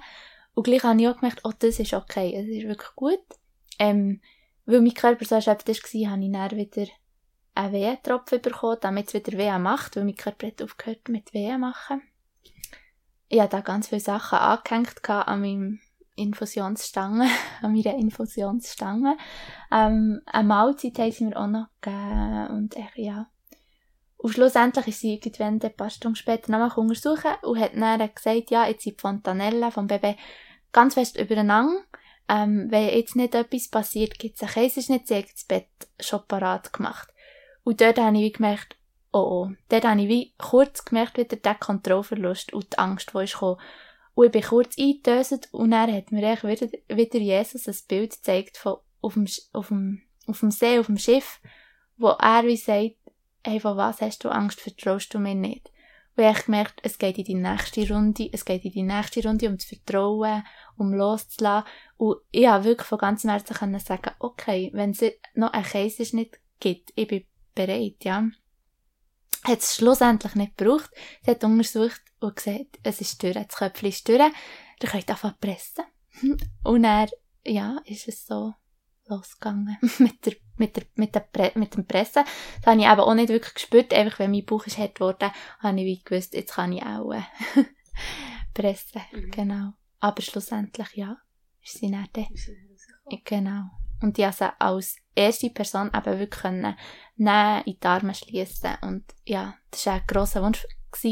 Und 0.53 0.63
gleich 0.63 0.83
habe 0.83 1.01
ich 1.01 1.07
auch 1.07 1.19
gemerkt, 1.19 1.41
oh, 1.43 1.51
das 1.57 1.79
ist 1.79 1.93
okay, 1.93 2.33
es 2.35 2.47
ist 2.47 2.67
wirklich 2.67 2.95
gut. 2.95 3.19
Ähm, 3.77 4.21
weil 4.65 4.81
mein 4.81 4.93
Körper 4.93 5.25
so 5.25 5.35
erschöpft 5.35 5.67
war, 5.67 6.12
habe 6.12 6.24
ich 6.24 6.31
dann 6.31 6.51
wieder 6.51 6.88
einen 7.55 7.74
Wehentropfen 7.74 8.41
bekommen, 8.41 8.77
damit 8.81 9.07
es 9.07 9.13
wieder 9.13 9.38
Wehen 9.38 9.62
macht, 9.62 9.95
weil 9.95 10.05
mein 10.05 10.15
Körper 10.15 10.47
hat 10.47 10.62
aufgehört 10.62 11.09
mit 11.09 11.33
Wehen 11.33 11.59
machen. 11.62 12.01
Ich 13.27 13.39
hatte 13.39 13.57
da 13.57 13.62
ganz 13.62 13.88
viele 13.88 14.01
Sachen 14.01 14.38
angehängt 14.38 15.09
an 15.09 15.41
meinem 15.41 15.79
Infusionsstange, 16.15 17.27
an 17.62 17.74
meiner 17.74 17.95
Infusionsstange. 17.95 19.17
Ähm, 19.71 20.21
eine 20.25 20.47
Mahlzeit 20.47 20.97
haben 21.00 21.12
sie 21.12 21.25
mir 21.25 21.38
auch 21.38 21.47
noch 21.47 21.67
gegeben 21.81 22.47
und 22.50 22.75
echt, 22.75 22.97
ja. 22.97 23.27
Und 24.25 24.32
schlussendlich 24.32 24.88
ist 24.88 25.01
sie 25.01 25.13
irgendwann 25.13 25.62
ein 25.62 25.75
paar 25.75 25.91
Stunden 25.91 26.15
später 26.15 26.51
nochmal 26.51 26.72
untersuchen 26.75 27.29
und 27.44 27.60
hat 27.60 27.75
dann 27.75 28.10
gesagt, 28.15 28.50
ja, 28.50 28.65
jetzt 28.67 28.84
sind 28.84 28.98
die 28.98 29.01
Fontanellen 29.01 29.72
vom 29.72 29.86
Baby 29.86 30.15
ganz 30.72 30.96
fest 30.96 31.20
übereinander 31.20 31.84
ähm, 32.27 32.67
wenn 32.72 32.89
jetzt 32.89 33.15
nicht 33.15 33.36
etwas 33.36 33.67
passiert, 33.67 34.17
gibt 34.17 34.36
es 34.36 34.41
einen 34.41 34.51
Kaiserschnitt, 34.51 35.08
sie 35.08 35.17
hat 35.17 35.32
das 35.32 35.44
Bett 35.44 35.67
schon 36.00 36.25
parat 36.27 36.74
gemacht. 36.74 37.10
Und 37.63 37.82
dort 37.82 38.00
habe 38.00 38.17
ich 38.17 38.24
wie 38.24 38.32
gemerkt, 38.32 38.77
oh 39.12 39.20
oh, 39.20 39.50
dort 39.70 39.86
habe 39.86 40.01
ich 40.01 40.08
wie 40.08 40.34
kurz 40.38 40.84
gemerkt, 40.86 41.17
wieder 41.17 41.36
der 41.36 41.55
Kontrollverlust 41.55 42.53
und 42.53 42.74
die 42.74 42.79
Angst, 42.79 43.12
die 43.13 43.24
ist 43.24 43.34
gekommen. 43.34 43.60
Und 44.15 44.25
ich 44.25 44.32
bin 44.32 44.41
kurz 44.41 44.75
eingetöset 44.77 45.50
und 45.51 45.72
dann 45.72 45.94
hat 45.94 46.12
mir 46.12 46.32
echt 46.32 46.44
wieder, 46.44 46.67
wieder 46.88 47.20
Jesus 47.20 47.67
ein 47.67 47.88
Bild 47.88 48.12
gezeigt 48.12 48.58
von, 48.58 48.77
auf 49.01 49.13
dem, 49.13 49.27
auf 49.53 49.67
dem, 49.67 50.01
auf 50.25 50.39
dem 50.39 50.50
See, 50.51 50.79
auf 50.79 50.88
dem 50.88 50.98
Schiff, 50.98 51.39
wo 51.98 52.08
er 52.08 52.44
wie 52.46 52.58
sagt, 52.58 52.96
hey, 53.46 53.60
von 53.60 53.77
was 53.77 54.01
hast 54.01 54.24
du 54.24 54.29
Angst, 54.29 54.60
vertraust 54.60 55.14
du 55.14 55.20
mir 55.20 55.36
nicht? 55.36 55.72
Und 56.18 56.24
ich 56.24 56.46
gemerkt, 56.46 56.79
es 56.84 56.98
geht 56.98 57.18
in 57.18 57.25
die 57.25 57.36
nächste 57.36 57.88
Runde, 57.94 58.29
es 58.31 58.46
geht 58.46 58.64
in 58.66 58.72
die 58.72 58.84
nächste 58.84 59.24
Runde 59.24 59.48
um 59.48 59.58
das 59.58 59.66
Vertrauen, 59.66 60.44
um 60.77 60.94
loszulassen. 60.94 61.68
Und 61.98 62.18
ich 62.31 62.48
habe 62.48 62.64
wirklich 62.64 62.88
von 62.88 62.98
ganzem 62.98 63.29
Herzen 63.29 63.55
können 63.55 63.79
sagen, 63.79 64.12
okay, 64.20 64.72
wenn 64.74 64.92
es 64.92 65.03
noch 65.34 65.51
einen 65.51 65.66
Kaiserschnitt 65.66 66.40
gibt, 66.60 66.92
ich 66.96 67.08
bin 67.08 67.25
bereit, 67.53 68.03
ja. 68.03 68.27
Hat 69.44 69.60
es 69.60 69.75
schlussendlich 69.75 70.36
nicht 70.36 70.58
gebraucht. 70.58 70.90
Sie 71.24 71.31
hat 71.31 71.44
untersucht 71.44 72.01
und 72.20 72.36
gesagt, 72.36 72.79
es 72.81 73.01
ist 73.01 73.22
durch, 73.22 73.36
das 73.36 73.50
Köpfchen 73.50 73.90
ist 73.90 74.08
durch, 74.08 74.20
ihr 74.20 74.90
könnt 74.90 75.10
einfach 75.10 75.40
pressen. 75.40 75.86
Und 76.64 76.84
dann, 76.84 77.10
ja, 77.46 77.77
ist 77.86 78.08
es 78.08 78.25
so 78.25 78.53
losgegangen 79.08 79.77
mit 80.00 80.25
der, 80.25 80.34
mit 80.57 80.75
der, 80.75 80.83
mit 80.96 81.13
der 81.15 81.22
Pre 81.22 81.51
mit 81.55 81.75
dem 81.75 81.85
Pressen. 81.85 82.24
Das 82.57 82.65
habe 82.65 82.79
ich 82.79 82.87
eben 82.87 83.00
auch 83.00 83.13
nicht 83.13 83.29
wirklich 83.29 83.53
gespürt. 83.53 83.94
Einfach, 83.94 84.20
wenn 84.20 84.31
mein 84.31 84.46
Bauch 84.46 84.65
ist 84.65 84.77
hart 84.77 84.96
geworden, 84.96 85.31
habe 85.59 85.79
ich 85.79 85.85
wie 85.85 86.03
gewusst, 86.03 86.33
jetzt 86.33 86.53
kann 86.53 86.74
ich 86.74 86.83
auch 86.83 87.11
äh, 87.11 87.22
pressen. 88.53 89.01
Mhm. 89.11 89.31
Genau. 89.31 89.74
Aber 90.00 90.22
schlussendlich, 90.22 90.96
ja, 90.96 91.18
ist 91.63 91.79
sie 91.79 91.89
nicht 91.89 92.15
da. 92.15 92.24
Genau. 93.24 93.63
Und 94.01 94.18
ich 94.20 94.25
also 94.25 94.46
als 94.59 94.98
erste 95.15 95.50
Person 95.50 95.91
eben 95.96 96.20
wirklich 96.20 96.41
können, 96.41 96.75
in 97.18 97.25
die 97.25 97.77
Arme 97.87 98.13
schließen. 98.13 98.75
Und 98.81 99.05
ja, 99.25 99.55
das 99.72 99.85
war 99.85 99.96
ein 99.96 100.03
grosser 100.07 100.44
Wunsch 100.44 100.65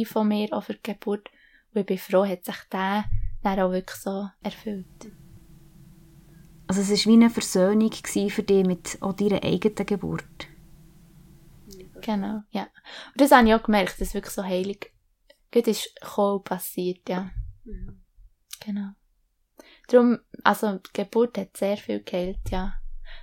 von 0.05 0.27
mir, 0.27 0.53
auch 0.53 0.63
für 0.63 0.75
die 0.75 0.93
Geburt. 0.93 1.29
Und 1.73 1.81
ich 1.81 1.85
bin 1.85 1.97
froh, 1.97 2.25
hat 2.25 2.45
sich 2.45 2.55
der 2.71 3.05
dann 3.41 3.59
auch 3.59 3.71
wirklich 3.71 3.99
so 3.99 4.29
erfüllt. 4.41 5.11
Also 6.75 6.91
es 6.91 7.05
war 7.05 7.11
wie 7.11 7.17
eine 7.17 7.29
Versöhnung 7.29 7.91
für 7.91 8.41
dich 8.41 8.65
mit 8.65 8.97
deiner 8.99 9.43
eigenen 9.43 9.85
Geburt. 9.85 10.47
Genau, 12.01 12.41
ja. 12.49 12.63
Und 12.63 13.21
das 13.21 13.29
habe 13.29 13.47
ich 13.47 13.53
auch 13.53 13.61
gemerkt, 13.61 14.01
dass 14.01 14.07
es 14.07 14.13
wirklich 14.15 14.33
so 14.33 14.43
heilig 14.43 14.91
gut 15.51 15.67
ist 15.67 15.93
passiert, 16.43 17.07
ja. 17.07 17.29
Mhm. 17.63 18.01
Genau. 18.65 18.89
Darum, 19.87 20.17
also 20.43 20.79
die 20.79 20.93
Geburt 20.93 21.37
hat 21.37 21.55
sehr 21.55 21.77
viel 21.77 22.01
geheilt, 22.01 22.39
ja. 22.49 22.73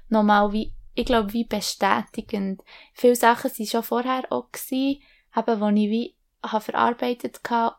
Nochmal 0.09 0.53
wie, 0.53 0.73
ich 0.95 1.07
glaube, 1.07 1.33
wie 1.33 1.45
bestätigend. 1.45 2.63
Viele 2.95 3.17
Sachen 3.17 3.51
waren 3.51 3.67
schon 3.67 3.83
vorher 3.83 4.31
auch 4.31 4.53
gewesen, 4.53 5.03
eben, 5.37 5.61
wo 5.61 5.69
ich 5.71 5.91
wie 5.91 6.17
habe 6.45 6.65
verarbeitet 6.65 7.41
hatte, 7.51 7.75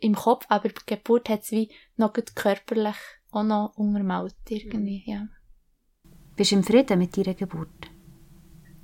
im 0.00 0.16
Kopf, 0.16 0.44
aber 0.48 0.70
die 0.70 0.86
Geburt 0.86 1.28
hat 1.28 1.42
es 1.42 1.52
wie 1.52 1.72
noch 1.96 2.12
körperlich 2.34 2.96
auch 3.34 3.42
noch 3.42 3.76
untermalt 3.76 4.36
irgendwie, 4.48 5.02
ja. 5.06 5.28
Bist 6.36 6.50
du 6.50 6.56
im 6.56 6.64
Frieden 6.64 6.98
mit 6.98 7.16
deiner 7.16 7.34
Geburt? 7.34 7.90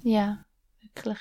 Ja, 0.02 0.44
wirklich. 0.80 1.18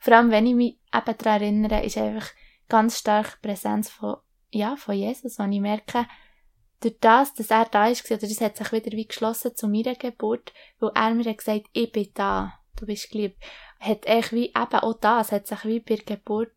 Vor 0.00 0.14
allem, 0.14 0.30
wenn 0.30 0.46
ich 0.46 0.54
mich 0.54 0.78
eben 0.94 1.18
daran 1.18 1.42
erinnere, 1.42 1.84
ist 1.84 1.98
einfach 1.98 2.28
ganz 2.68 2.98
stark 2.98 3.40
Präsenz 3.42 3.90
von, 3.90 4.16
ja, 4.50 4.76
von 4.76 4.94
Jesus, 4.94 5.38
und 5.38 5.52
ich 5.52 5.60
merke, 5.60 6.06
durch 6.80 6.96
das, 7.00 7.34
dass 7.34 7.50
er 7.50 7.64
da 7.66 7.88
ist, 7.88 8.08
oder 8.10 8.18
das 8.18 8.40
hat 8.40 8.56
sich 8.56 8.72
wieder 8.72 8.92
wie 8.92 9.06
geschlossen 9.06 9.56
zu 9.56 9.68
meiner 9.68 9.94
Geburt, 9.94 10.52
weil 10.78 10.92
er 10.94 11.14
mir 11.14 11.24
hat 11.24 11.38
gesagt, 11.38 11.66
ich 11.72 11.90
bin 11.90 12.08
da, 12.14 12.54
du 12.76 12.86
bist 12.86 13.10
geliebt, 13.10 13.42
hat 13.80 14.06
echt 14.06 14.32
wie 14.32 14.46
eben 14.46 14.56
auch 14.56 14.98
das, 15.00 15.32
hat 15.32 15.46
sich 15.46 15.64
wie 15.64 15.80
bei 15.80 15.96
der 15.96 16.16
Geburt 16.16 16.52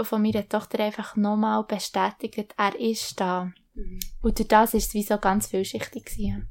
von 0.00 0.22
meiner 0.22 0.48
Tochter 0.48 0.80
einfach 0.80 1.16
nochmal 1.16 1.64
bestätigt, 1.64 2.54
er 2.56 2.78
ist 2.78 3.20
da. 3.20 3.52
Mhm. 3.74 4.00
Und 4.22 4.38
durch 4.38 4.48
das 4.48 4.72
war 4.72 4.78
es 4.78 4.94
wie 4.94 5.02
so 5.02 5.18
ganz 5.18 5.48
vielschichtig. 5.48 6.04
Gewesen. 6.04 6.48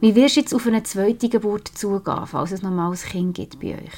Wie 0.00 0.14
wirst 0.14 0.36
du 0.36 0.40
jetzt 0.40 0.54
auf 0.54 0.66
eine 0.66 0.82
zweite 0.82 1.28
Geburt 1.28 1.68
zugehen, 1.68 2.26
falls 2.26 2.52
es 2.52 2.62
nochmal 2.62 2.90
ein 2.90 2.98
Kind 2.98 3.36
gibt 3.36 3.60
bei 3.60 3.74
euch? 3.74 3.92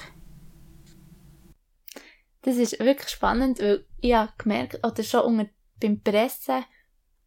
Das 2.42 2.56
ist 2.56 2.80
wirklich 2.80 3.08
spannend, 3.08 3.60
weil 3.60 3.86
ich 4.00 4.14
habe 4.14 4.32
gemerkt, 4.36 4.84
oder 4.84 5.02
schon 5.04 5.20
unter, 5.20 5.50
beim 5.80 6.00
Pressen 6.00 6.64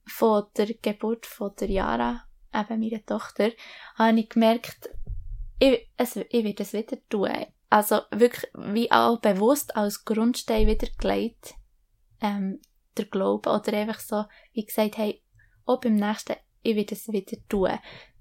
von 0.05 0.43
der 0.57 0.73
Geburt 0.73 1.25
von 1.25 1.53
der 1.57 1.69
Jara, 1.69 2.25
eben 2.53 2.79
meiner 2.81 3.05
Tochter, 3.05 3.51
habe 3.95 4.19
ich 4.19 4.29
gemerkt, 4.29 4.89
ich, 5.59 5.89
es, 5.95 6.17
ich 6.17 6.43
werde 6.43 6.63
es 6.63 6.73
wieder 6.73 6.97
tun. 7.07 7.31
Also 7.69 8.01
wirklich 8.11 8.51
wie 8.53 8.91
auch 8.91 9.19
bewusst 9.19 9.75
als 9.75 10.03
Grundstein 10.03 10.67
wieder 10.67 10.87
gelegt. 10.97 11.55
Ähm, 12.21 12.59
der 12.97 13.05
Glaube 13.05 13.49
oder 13.49 13.73
einfach 13.73 13.99
so, 13.99 14.25
wie 14.53 14.65
gesagt, 14.65 14.97
hey, 14.97 15.21
auch 15.65 15.79
beim 15.79 15.95
nächsten, 15.95 16.35
ich 16.61 16.75
werde 16.75 16.95
es 16.95 17.07
wieder 17.07 17.37
tun. 17.49 17.71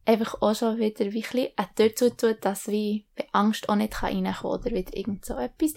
Einfach 0.06 0.40
auch 0.42 0.54
schon 0.54 0.78
wieder 0.78 1.12
wie 1.12 1.24
ein 1.56 1.66
dazu 1.76 2.10
tun, 2.10 2.36
dass 2.40 2.68
wie 2.68 3.06
Angst 3.32 3.68
auch 3.68 3.76
nicht 3.76 4.02
reinkommen 4.02 4.34
kann 4.34 4.50
oder 4.50 4.70
wieder 4.70 4.96
irgend 4.96 5.24
so 5.24 5.34
etwas. 5.36 5.74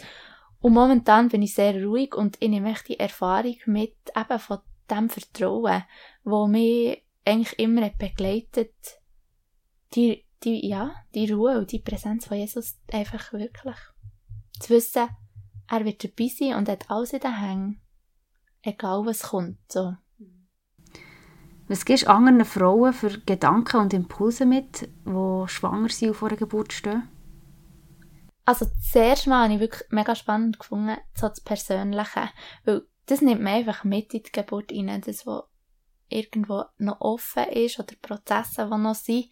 Und 0.59 0.73
momentan 0.73 1.29
bin 1.29 1.43
ich 1.43 1.53
sehr 1.53 1.83
ruhig 1.83 2.15
und 2.15 2.37
ich 2.39 2.49
nehme 2.49 2.73
die 2.87 2.99
Erfahrung 2.99 3.55
mit 3.65 3.95
eben 4.15 4.39
von 4.39 4.59
dem 4.89 5.09
Vertrauen, 5.09 5.83
wo 6.23 6.47
mich 6.47 7.03
eigentlich 7.25 7.59
immer 7.59 7.89
begleitet, 7.89 8.73
die, 9.93 10.25
die, 10.43 10.67
ja, 10.67 10.95
die 11.13 11.31
Ruhe 11.31 11.59
und 11.59 11.71
die 11.71 11.79
Präsenz 11.79 12.25
von 12.25 12.37
Jesus 12.37 12.77
einfach 12.91 13.33
wirklich. 13.33 13.77
Zu 14.59 14.71
wissen, 14.71 15.07
er 15.69 15.85
wird 15.85 16.03
dabei 16.03 16.27
sein 16.27 16.55
und 16.55 16.69
hat 16.69 16.89
alles 16.89 17.13
in 17.13 17.19
den 17.19 17.39
Hängen 17.39 17.81
egal 18.67 19.05
was 19.05 19.23
kommt. 19.23 19.57
So. 19.69 19.95
Was 21.67 21.85
gibst 21.85 22.05
du 22.05 22.09
anderen 22.09 22.45
Frauen 22.45 22.93
für 22.93 23.19
Gedanken 23.19 23.77
und 23.77 23.93
Impulse 23.93 24.45
mit, 24.45 24.89
die 25.05 25.43
schwanger 25.47 25.89
sind 25.89 26.09
und 26.09 26.15
vor 26.15 26.29
der 26.29 26.37
Geburt 26.37 26.71
stehen? 26.71 27.09
Also 28.45 28.65
zuerst 28.91 29.27
mal 29.27 29.43
habe 29.43 29.55
ich 29.55 29.59
wirklich 29.59 29.89
mega 29.89 30.15
spannend 30.15 30.59
gefunden, 30.59 30.95
so 31.13 31.27
das 31.27 31.41
Persönliche. 31.41 32.29
Weil 32.63 32.83
das 33.05 33.21
nimmt 33.21 33.41
man 33.41 33.53
einfach 33.53 33.83
mit 33.83 34.13
in 34.13 34.23
die 34.23 34.31
Geburt 34.31 34.71
rein, 34.71 35.01
das, 35.05 35.25
was 35.25 35.43
irgendwo 36.07 36.63
noch 36.77 37.01
offen 37.01 37.43
ist 37.49 37.79
oder 37.79 37.93
Prozesse, 38.01 38.69
die 38.71 38.77
noch 38.77 38.95
sind. 38.95 39.25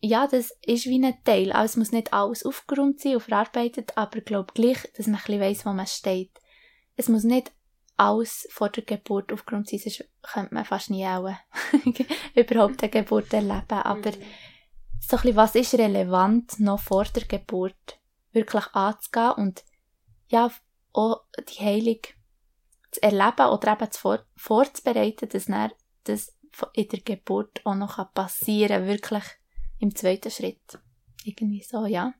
Ja, 0.00 0.26
das 0.26 0.52
ist 0.64 0.84
wie 0.84 1.02
ein 1.02 1.24
Teil. 1.24 1.50
Also 1.52 1.72
es 1.72 1.76
muss 1.78 1.92
nicht 1.92 2.12
alles 2.12 2.44
aufgeräumt 2.44 3.00
sein 3.00 3.14
und 3.14 3.22
verarbeitet, 3.22 3.96
aber 3.96 4.18
ich 4.18 4.26
glaube 4.26 4.52
gleich, 4.52 4.78
dass 4.96 5.06
man 5.06 5.16
ein 5.16 5.22
bisschen 5.22 5.40
weiss, 5.40 5.66
wo 5.66 5.72
man 5.72 5.86
steht. 5.86 6.38
Es 6.96 7.08
muss 7.08 7.24
nicht 7.24 7.52
alles 7.98 8.48
vor 8.50 8.70
der 8.70 8.84
Geburt 8.84 9.30
sein, 9.30 9.64
sonst 9.64 10.04
könnte 10.22 10.54
man 10.54 10.64
fast 10.64 10.90
nie 10.90 11.06
auch 11.06 11.28
überhaupt 12.34 12.82
eine 12.82 12.90
Geburt 12.90 13.32
erleben. 13.32 13.64
Aber 13.68 14.10
mhm. 14.10 14.22
so 15.00 15.16
ein 15.16 15.22
bisschen, 15.22 15.36
was 15.36 15.54
ist 15.56 15.74
relevant 15.74 16.60
noch 16.60 16.80
vor 16.80 17.04
der 17.04 17.24
Geburt 17.24 17.98
wirklich 18.32 18.66
anzugehen 18.72 19.32
und 19.32 19.64
ja, 20.28 20.50
auch 20.92 21.22
die 21.48 21.64
Heilung 21.64 21.98
zu 22.90 23.02
erleben 23.02 23.48
oder 23.50 23.72
eben 23.72 23.90
zu 23.90 24.00
vor 24.00 24.20
vorzubereiten, 24.36 25.28
dass 25.28 25.46
dann 25.46 25.72
das 26.04 26.34
in 26.74 26.88
der 26.88 27.00
Geburt 27.00 27.60
auch 27.64 27.74
noch 27.74 28.12
passieren 28.14 28.68
kann, 28.78 28.86
wirklich 28.86 29.24
im 29.78 29.94
zweiten 29.94 30.30
Schritt. 30.30 30.78
Irgendwie 31.24 31.62
so, 31.62 31.84
ja. 31.86 32.14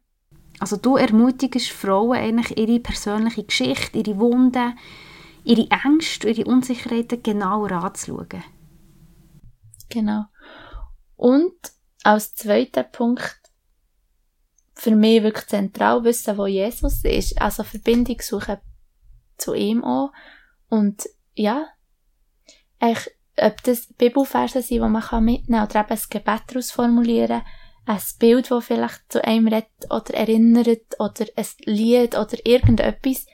Also 0.61 0.77
du 0.77 0.97
ermutigst 0.97 1.71
Frauen 1.71 2.19
eigentlich 2.19 2.59
ihre 2.59 2.81
persönliche 2.81 3.45
Geschichte, 3.45 3.99
ihre 3.99 4.19
Wunden, 4.19 4.77
ihre 5.49 5.69
Ängste, 5.71 6.29
ihre 6.29 6.45
Unsicherheiten 6.45 7.23
genauer 7.23 7.73
anzuschauen. 7.73 8.45
Genau. 9.89 10.25
Und 11.17 11.57
als 12.05 12.35
zweiter 12.35 12.83
Punkt 12.83 13.41
für 14.75 14.95
mich 14.95 15.23
wirklich 15.23 15.47
zentral 15.47 16.05
wissen, 16.05 16.37
wo 16.37 16.47
Jesus 16.47 17.03
ist. 17.03 17.41
Also 17.41 17.65
Verbindung 17.65 18.21
suchen 18.21 18.59
zu 19.39 19.55
ihm 19.55 19.83
auch. 19.83 20.13
Und 20.69 21.09
ja, 21.35 21.67
eigentlich, 22.79 23.11
ob 23.37 23.63
das 23.63 23.87
Bibelverse 23.95 24.61
sind, 24.63 24.71
die 24.71 24.81
man 24.81 25.25
mitnehmen 25.25 25.47
kann, 25.47 25.69
oder 25.69 25.81
eben 25.81 25.91
ein 25.91 26.07
Gebet 26.11 26.43
daraus 26.47 26.71
formulieren, 26.71 27.43
ein 27.87 28.01
Bild, 28.19 28.51
das 28.51 28.65
vielleicht 28.67 29.01
zu 29.11 29.25
einem 29.25 29.49
redet 29.49 29.91
oder 29.91 30.15
erinnert, 30.15 31.01
oder 31.01 31.27
ein 31.37 31.47
Lied 31.65 32.17
oder 32.17 32.37
irgendetwas, 32.45 33.27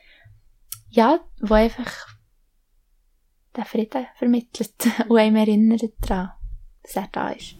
ja, 0.95 1.21
wo 1.41 1.55
einfach 1.55 1.91
den 3.57 3.65
Frieden 3.65 4.07
vermittelt 4.17 4.75
und 5.09 5.19
einem 5.19 5.37
erinnert 5.37 5.83
daran, 6.01 6.31
dass 6.83 6.97
er 6.97 7.09
da 7.11 7.29
ist. 7.31 7.57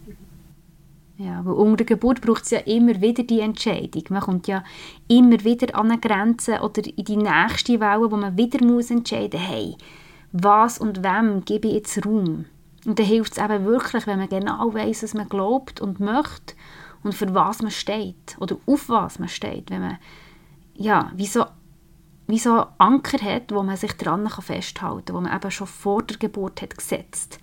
Ja, 1.17 1.45
weil 1.45 1.53
unter 1.53 1.77
der 1.77 1.85
Geburt 1.85 2.21
braucht 2.21 2.43
es 2.43 2.51
ja 2.51 2.59
immer 2.59 2.99
wieder 2.99 3.23
die 3.23 3.39
Entscheidung. 3.39 4.03
Man 4.09 4.21
kommt 4.21 4.47
ja 4.47 4.63
immer 5.07 5.41
wieder 5.45 5.73
an 5.77 5.91
eine 5.91 5.99
Grenze 5.99 6.59
oder 6.59 6.85
in 6.85 7.05
die 7.05 7.15
nächste 7.15 7.79
Welle, 7.79 8.11
wo 8.11 8.17
man 8.17 8.37
wieder 8.37 8.63
muss 8.65 8.91
entscheiden 8.91 9.39
muss, 9.39 9.49
hey, 9.49 9.77
was 10.33 10.77
und 10.77 11.03
wem 11.03 11.45
gebe 11.45 11.69
ich 11.69 11.75
jetzt 11.75 12.05
Raum? 12.05 12.45
Und 12.85 12.99
dann 12.99 13.05
hilft 13.05 13.37
es 13.37 13.43
eben 13.43 13.65
wirklich, 13.65 14.05
wenn 14.07 14.19
man 14.19 14.27
genau 14.27 14.73
weiß, 14.73 15.03
was 15.03 15.13
man 15.13 15.29
glaubt 15.29 15.79
und 15.79 16.01
möchte 16.01 16.55
und 17.03 17.15
für 17.15 17.33
was 17.33 17.61
man 17.61 17.71
steht 17.71 18.35
oder 18.39 18.57
auf 18.65 18.89
was 18.89 19.17
man 19.17 19.29
steht. 19.29 19.69
Wenn 19.69 19.81
man 19.81 19.97
ja, 20.73 21.11
wie 21.15 21.25
so, 21.25 21.45
wie 22.27 22.39
so 22.39 22.65
Anker 22.77 23.23
hat, 23.23 23.51
wo 23.51 23.61
man 23.63 23.77
sich 23.77 23.93
dran 23.93 24.27
festhalten 24.29 25.05
kann, 25.05 25.15
wo 25.15 25.21
man 25.21 25.35
eben 25.35 25.51
schon 25.51 25.67
vor 25.67 26.03
der 26.03 26.17
Geburt 26.17 26.61
hat 26.61 26.77
gesetzt 26.77 27.39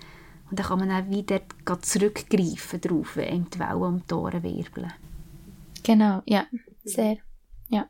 und 0.52 0.58
dann 0.58 0.66
kann 0.66 0.80
man 0.80 0.90
auch 0.90 1.08
wieder 1.08 1.40
zurückgreifen 1.80 2.80
darauf, 2.82 3.16
wenn 3.16 3.34
ihm 3.34 3.50
die 3.50 3.58
Wellen 3.58 3.82
um 3.82 4.06
die 4.06 4.14
Ohren 4.14 4.42
wirbeln. 4.42 4.92
Genau, 5.82 6.20
ja, 6.26 6.44
sehr. 6.84 7.16
Ja. 7.68 7.88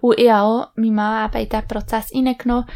Und 0.00 0.18
ich 0.20 0.30
habe 0.30 0.42
auch 0.42 0.76
meinen 0.76 0.94
Mann 0.94 1.28
eben 1.28 1.42
in 1.42 1.48
diesen 1.48 1.66
Prozess 1.66 2.08
hineingenommen, 2.10 2.66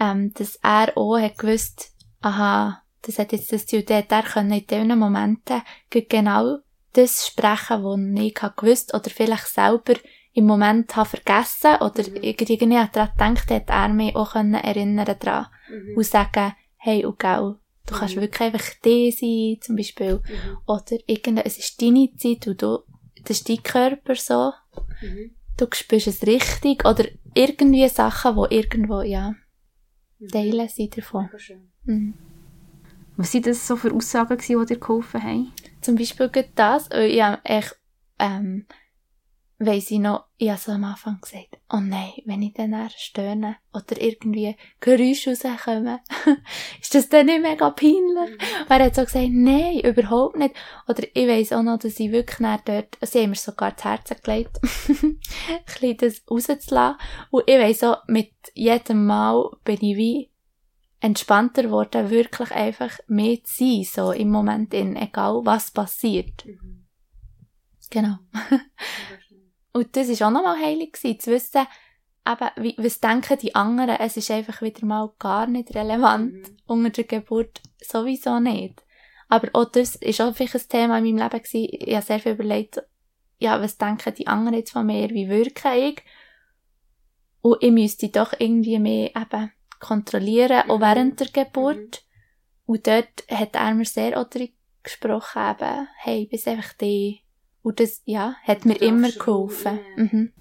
ähm, 0.00 0.32
dass 0.32 0.56
er 0.62 0.96
auch 0.96 1.18
hat 1.18 1.36
gewusst, 1.36 1.92
aha, 2.22 2.82
das 3.02 3.18
hat 3.18 3.32
jetzt 3.32 3.52
das 3.52 3.66
Ziel, 3.66 3.82
der 3.82 4.04
können 4.04 4.52
in 4.52 4.66
diesen 4.66 4.98
Momenten 4.98 5.60
genau 5.90 6.60
das 6.94 7.26
sprechen, 7.26 7.84
was 7.84 8.22
ich 8.22 8.34
gewusst 8.34 8.94
oder 8.94 9.10
vielleicht 9.10 9.48
selber 9.48 9.94
im 10.34 10.46
Moment 10.46 10.96
habe 10.96 11.08
vergessen 11.08 11.76
oder 11.76 12.08
mhm. 12.08 12.16
irgendwie 12.22 12.56
daran 12.56 13.34
gedacht, 13.34 13.50
hat 13.50 13.68
er 13.68 13.88
mich 13.88 14.16
auch 14.16 14.34
erinnern 14.34 15.16
daran 15.20 15.46
mhm. 15.70 15.96
und 15.96 16.06
sagen, 16.06 16.54
hey, 16.76 17.04
und 17.04 17.18
gell, 17.18 17.56
Du 17.86 17.94
kannst 17.94 18.16
mhm. 18.16 18.20
wirklich 18.20 18.40
einfach 18.40 18.74
die 18.84 19.10
sein, 19.10 19.60
zum 19.60 19.76
Beispiel. 19.76 20.14
Mhm. 20.14 20.58
Oder 20.66 20.96
irgendein, 21.06 21.44
es 21.44 21.58
ist 21.58 21.80
deine 21.82 22.14
Zeit 22.16 22.46
und 22.46 22.62
du, 22.62 22.78
das 23.24 23.38
ist 23.38 23.48
dein 23.48 23.62
Körper 23.62 24.14
so. 24.14 24.52
Mhm. 25.02 25.34
Du 25.56 25.66
spürst 25.72 26.06
es 26.06 26.26
richtig. 26.26 26.84
Oder 26.84 27.06
irgendwie 27.34 27.88
Sachen, 27.88 28.36
die 28.36 28.54
irgendwo, 28.56 29.00
ja, 29.02 29.34
mhm. 30.18 30.28
teilen 30.28 30.68
sind 30.68 30.96
davon. 30.96 31.28
Mhm. 31.84 32.14
Was 33.16 33.34
waren 33.34 33.42
das 33.42 33.66
so 33.66 33.76
für 33.76 33.92
Aussagen, 33.92 34.38
die 34.38 34.66
dir 34.66 34.78
geholfen 34.78 35.22
haben? 35.22 35.52
Zum 35.80 35.96
Beispiel 35.96 36.30
das, 36.54 36.88
ich 36.92 37.20
habe 37.20 37.44
echt, 37.44 37.76
ähm, 38.18 38.66
weiss 39.66 39.90
ich 39.90 39.98
noch, 39.98 40.24
ich 40.38 40.48
habe 40.48 40.58
so 40.58 40.72
am 40.72 40.84
Anfang 40.84 41.20
gesagt, 41.20 41.58
oh 41.70 41.80
nein, 41.80 42.12
wenn 42.24 42.42
ich 42.42 42.54
dann 42.54 42.74
stöhne 42.96 43.56
oder 43.72 44.00
irgendwie 44.00 44.56
Geräusche 44.80 45.30
rauskommen, 45.30 45.98
ist 46.80 46.94
das 46.94 47.08
dann 47.08 47.26
nicht 47.26 47.42
mega 47.42 47.70
peinlich? 47.70 48.30
Mhm. 48.30 48.66
er 48.68 48.84
hat 48.84 48.94
so 48.94 49.04
gesagt, 49.04 49.28
nein, 49.30 49.80
überhaupt 49.80 50.36
nicht. 50.36 50.54
Oder 50.88 51.02
ich 51.14 51.28
weiss 51.28 51.52
auch 51.52 51.62
noch, 51.62 51.78
dass 51.78 52.00
ich 52.00 52.12
wirklich 52.12 52.48
dort, 52.64 52.98
sie 53.02 53.22
haben 53.22 53.30
mir 53.30 53.36
sogar 53.36 53.72
das 53.72 53.84
Herz 53.84 54.22
gelegt, 54.22 54.60
ein 54.88 55.18
bisschen 55.64 55.96
das 55.96 56.22
rauszulassen. 56.30 56.98
Und 57.30 57.44
ich 57.46 57.58
weiss 57.58 57.84
auch, 57.84 57.98
mit 58.06 58.32
jedem 58.54 59.06
Mal 59.06 59.50
bin 59.64 59.78
ich 59.80 59.96
wie 59.96 60.30
entspannter 61.00 61.64
geworden, 61.64 62.10
wirklich 62.10 62.52
einfach 62.52 62.98
mehr 63.08 63.42
zu 63.42 63.64
sein, 63.64 63.84
so 63.84 64.12
im 64.12 64.30
Moment, 64.30 64.72
in, 64.72 64.96
egal 64.96 65.40
was 65.44 65.70
passiert. 65.70 66.46
Mhm. 66.46 66.82
Genau. 67.92 68.16
Und 69.72 69.96
das 69.96 70.08
war 70.08 70.28
auch 70.28 70.32
nochmal 70.32 70.60
heilig, 70.60 70.92
gewesen, 70.92 71.20
zu 71.20 71.30
wissen, 71.30 71.66
eben, 72.26 72.50
wie, 72.56 72.74
was 72.78 73.00
denken 73.00 73.38
die 73.38 73.54
anderen, 73.54 73.96
es 73.98 74.16
ist 74.16 74.30
einfach 74.30 74.62
wieder 74.62 74.84
mal 74.86 75.12
gar 75.18 75.46
nicht 75.46 75.74
relevant 75.74 76.34
mhm. 76.34 76.56
unter 76.66 76.90
der 76.90 77.04
Geburt, 77.04 77.60
sowieso 77.80 78.38
nicht. 78.38 78.84
Aber 79.28 79.48
auch 79.54 79.64
das 79.64 79.96
ist 79.96 80.20
auch 80.20 80.34
vielleicht 80.34 80.54
ein 80.54 80.68
Thema 80.68 80.98
in 80.98 81.04
meinem 81.04 81.18
Leben 81.18 81.42
gewesen. 81.42 81.68
Ich 81.70 81.94
habe 81.94 82.04
sehr 82.04 82.20
viel 82.20 82.32
überlegt, 82.32 82.82
ja, 83.38 83.60
was 83.60 83.78
denken 83.78 84.14
die 84.14 84.26
anderen 84.26 84.58
jetzt 84.58 84.72
von 84.72 84.86
mir, 84.86 85.08
wie 85.10 85.28
wirke 85.28 85.74
ich? 85.74 86.02
Und 87.40 87.62
ich 87.62 87.72
müsste 87.72 88.08
doch 88.08 88.34
irgendwie 88.38 88.78
mehr 88.78 89.10
eben 89.16 89.50
kontrollieren, 89.80 90.66
mhm. 90.66 90.70
auch 90.70 90.80
während 90.80 91.18
der 91.18 91.28
Geburt. 91.28 91.76
Mhm. 91.76 92.74
Und 92.74 92.86
dort 92.86 93.24
hat 93.30 93.56
er 93.56 93.74
mir 93.74 93.84
sehr 93.84 94.20
auch 94.20 94.28
gesprochen, 94.82 95.42
eben, 95.50 95.88
hey, 95.96 96.26
bist 96.26 96.46
einfach 96.46 96.74
die, 96.74 97.21
und 97.62 97.80
das, 97.80 98.02
ja, 98.04 98.34
hat 98.46 98.64
mir 98.64 98.80
immer 98.80 99.10
geholfen. 99.10 99.78
Mhm. 99.96 100.32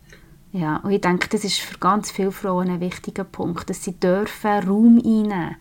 Ja, 0.52 0.78
und 0.78 0.92
ich 0.92 1.02
denke, 1.02 1.30
das 1.30 1.46
ist 1.46 1.60
für 1.60 1.78
ganz 1.78 2.12
viele 2.12 2.32
Frauen 2.32 2.70
ein 2.70 2.82
wichtiger 2.82 3.24
Punkt, 3.24 3.70
dass 3.70 3.84
sie 3.84 3.98
dürfen 3.98 4.68
Raum 4.68 4.98
einnehmen. 4.98 5.56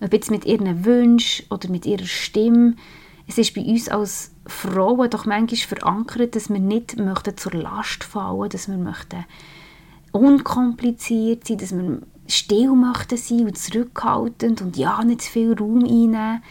Ob 0.00 0.12
jetzt 0.12 0.30
mit 0.30 0.46
ihren 0.46 0.84
Wünschen 0.84 1.46
oder 1.50 1.68
mit 1.68 1.86
ihrer 1.86 2.06
Stimme. 2.06 2.74
Es 3.28 3.38
ist 3.38 3.54
bei 3.54 3.62
uns 3.62 3.88
als 3.88 4.34
Frauen 4.46 5.10
doch 5.10 5.26
manchmal 5.26 5.78
verankert, 5.78 6.34
dass 6.34 6.48
wir 6.48 6.58
nicht 6.58 6.96
möchten 6.98 7.36
zur 7.36 7.52
Last 7.52 8.04
fallen, 8.04 8.48
dass 8.48 8.68
wir 8.68 8.78
möchten 8.78 9.24
unkompliziert 10.12 11.46
sein, 11.46 11.58
dass 11.58 11.72
wir 11.72 12.00
still 12.26 12.72
möchten 12.72 13.16
sein 13.16 13.46
und 13.46 13.58
zurückhaltend 13.58 14.62
und 14.62 14.76
ja, 14.76 15.02
nicht 15.04 15.22
zu 15.22 15.30
viel 15.30 15.54
Raum 15.54 15.84
einnehmen. 15.84 16.42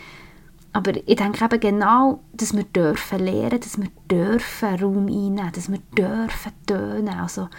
Aber 0.74 0.96
ich 0.96 1.16
denke 1.18 1.44
eben 1.44 1.60
genau, 1.60 2.24
dass 2.34 2.56
wir 2.56 2.64
dürfen 2.64 3.20
lernen, 3.20 3.60
dass 3.60 3.78
wir 3.78 3.90
dürfen 4.10 4.76
Raum 4.76 5.08
einnehmen, 5.08 5.52
dass 5.54 5.70
wir 5.70 5.80
dürfen 5.98 6.52
tönen. 6.66 7.10
Also, 7.10 7.50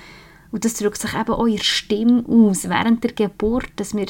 und 0.51 0.65
das 0.65 0.75
drückt 0.75 0.99
sich 0.99 1.15
eben 1.15 1.33
auch 1.33 1.47
in 1.47 1.59
Stimme 1.59 2.25
aus, 2.27 2.69
während 2.69 3.05
der 3.05 3.13
Geburt, 3.13 3.71
dass 3.77 3.95
wir 3.95 4.07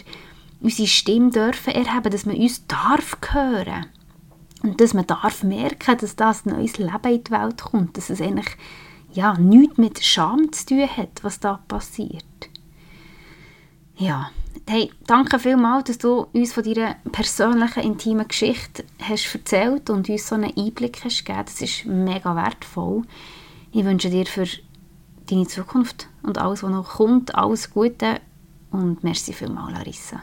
unsere 0.61 0.89
Stimme 0.89 1.31
dürfen 1.31 1.75
erheben, 1.75 2.11
dass 2.11 2.27
man 2.27 2.37
uns 2.37 2.67
darf 2.67 3.17
hören. 3.31 3.87
Und 4.63 4.81
dass 4.81 4.95
man 4.95 5.07
darf 5.07 5.43
merken, 5.43 5.99
dass 5.99 6.15
das 6.15 6.47
neues 6.47 6.79
Leben 6.79 7.13
in 7.13 7.25
die 7.25 7.31
Welt 7.33 7.61
kommt, 7.63 7.97
dass 7.97 8.11
es 8.11 8.21
eigentlich 8.21 8.57
ja, 9.13 9.35
nichts 9.37 9.79
mit 9.79 10.05
Scham 10.05 10.53
zu 10.53 10.67
tun 10.67 10.89
hat, 10.89 11.25
was 11.25 11.41
da 11.41 11.61
passiert. 11.67 12.25
Ja, 13.97 14.31
hey, 14.69 14.91
danke 15.07 15.39
vielmals, 15.39 15.85
dass 15.85 15.99
du 15.99 16.27
uns 16.33 16.53
von 16.53 16.63
deiner 16.63 16.97
persönlichen, 17.11 17.83
intimen 17.83 18.29
Geschichte 18.29 18.85
hast 19.01 19.35
erzählt 19.35 19.91
und 19.91 20.09
uns 20.09 20.29
so 20.29 20.35
einen 20.35 20.53
Einblick 20.57 21.05
hast 21.05 21.25
gegeben. 21.25 21.45
Das 21.45 21.61
ist 21.61 21.85
mega 21.87 22.35
wertvoll. 22.35 23.03
Ich 23.73 23.85
wünsche 23.85 24.11
dir 24.11 24.27
für 24.27 24.47
deine 25.31 25.47
Zukunft 25.47 26.09
und 26.23 26.39
alles, 26.39 26.63
was 26.63 26.71
noch 26.71 26.97
kommt, 26.97 27.35
alles 27.35 27.71
Gute 27.71 28.21
und 28.71 29.03
merci 29.05 29.33
vielmals, 29.33 29.73
Larissa. 29.73 30.23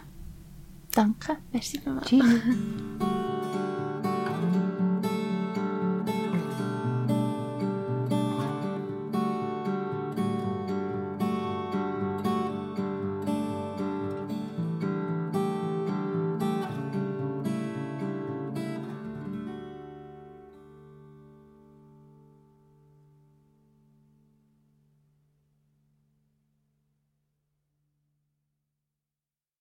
Danke, 0.91 1.37
merci 1.51 1.79
Tschüss. 2.05 2.23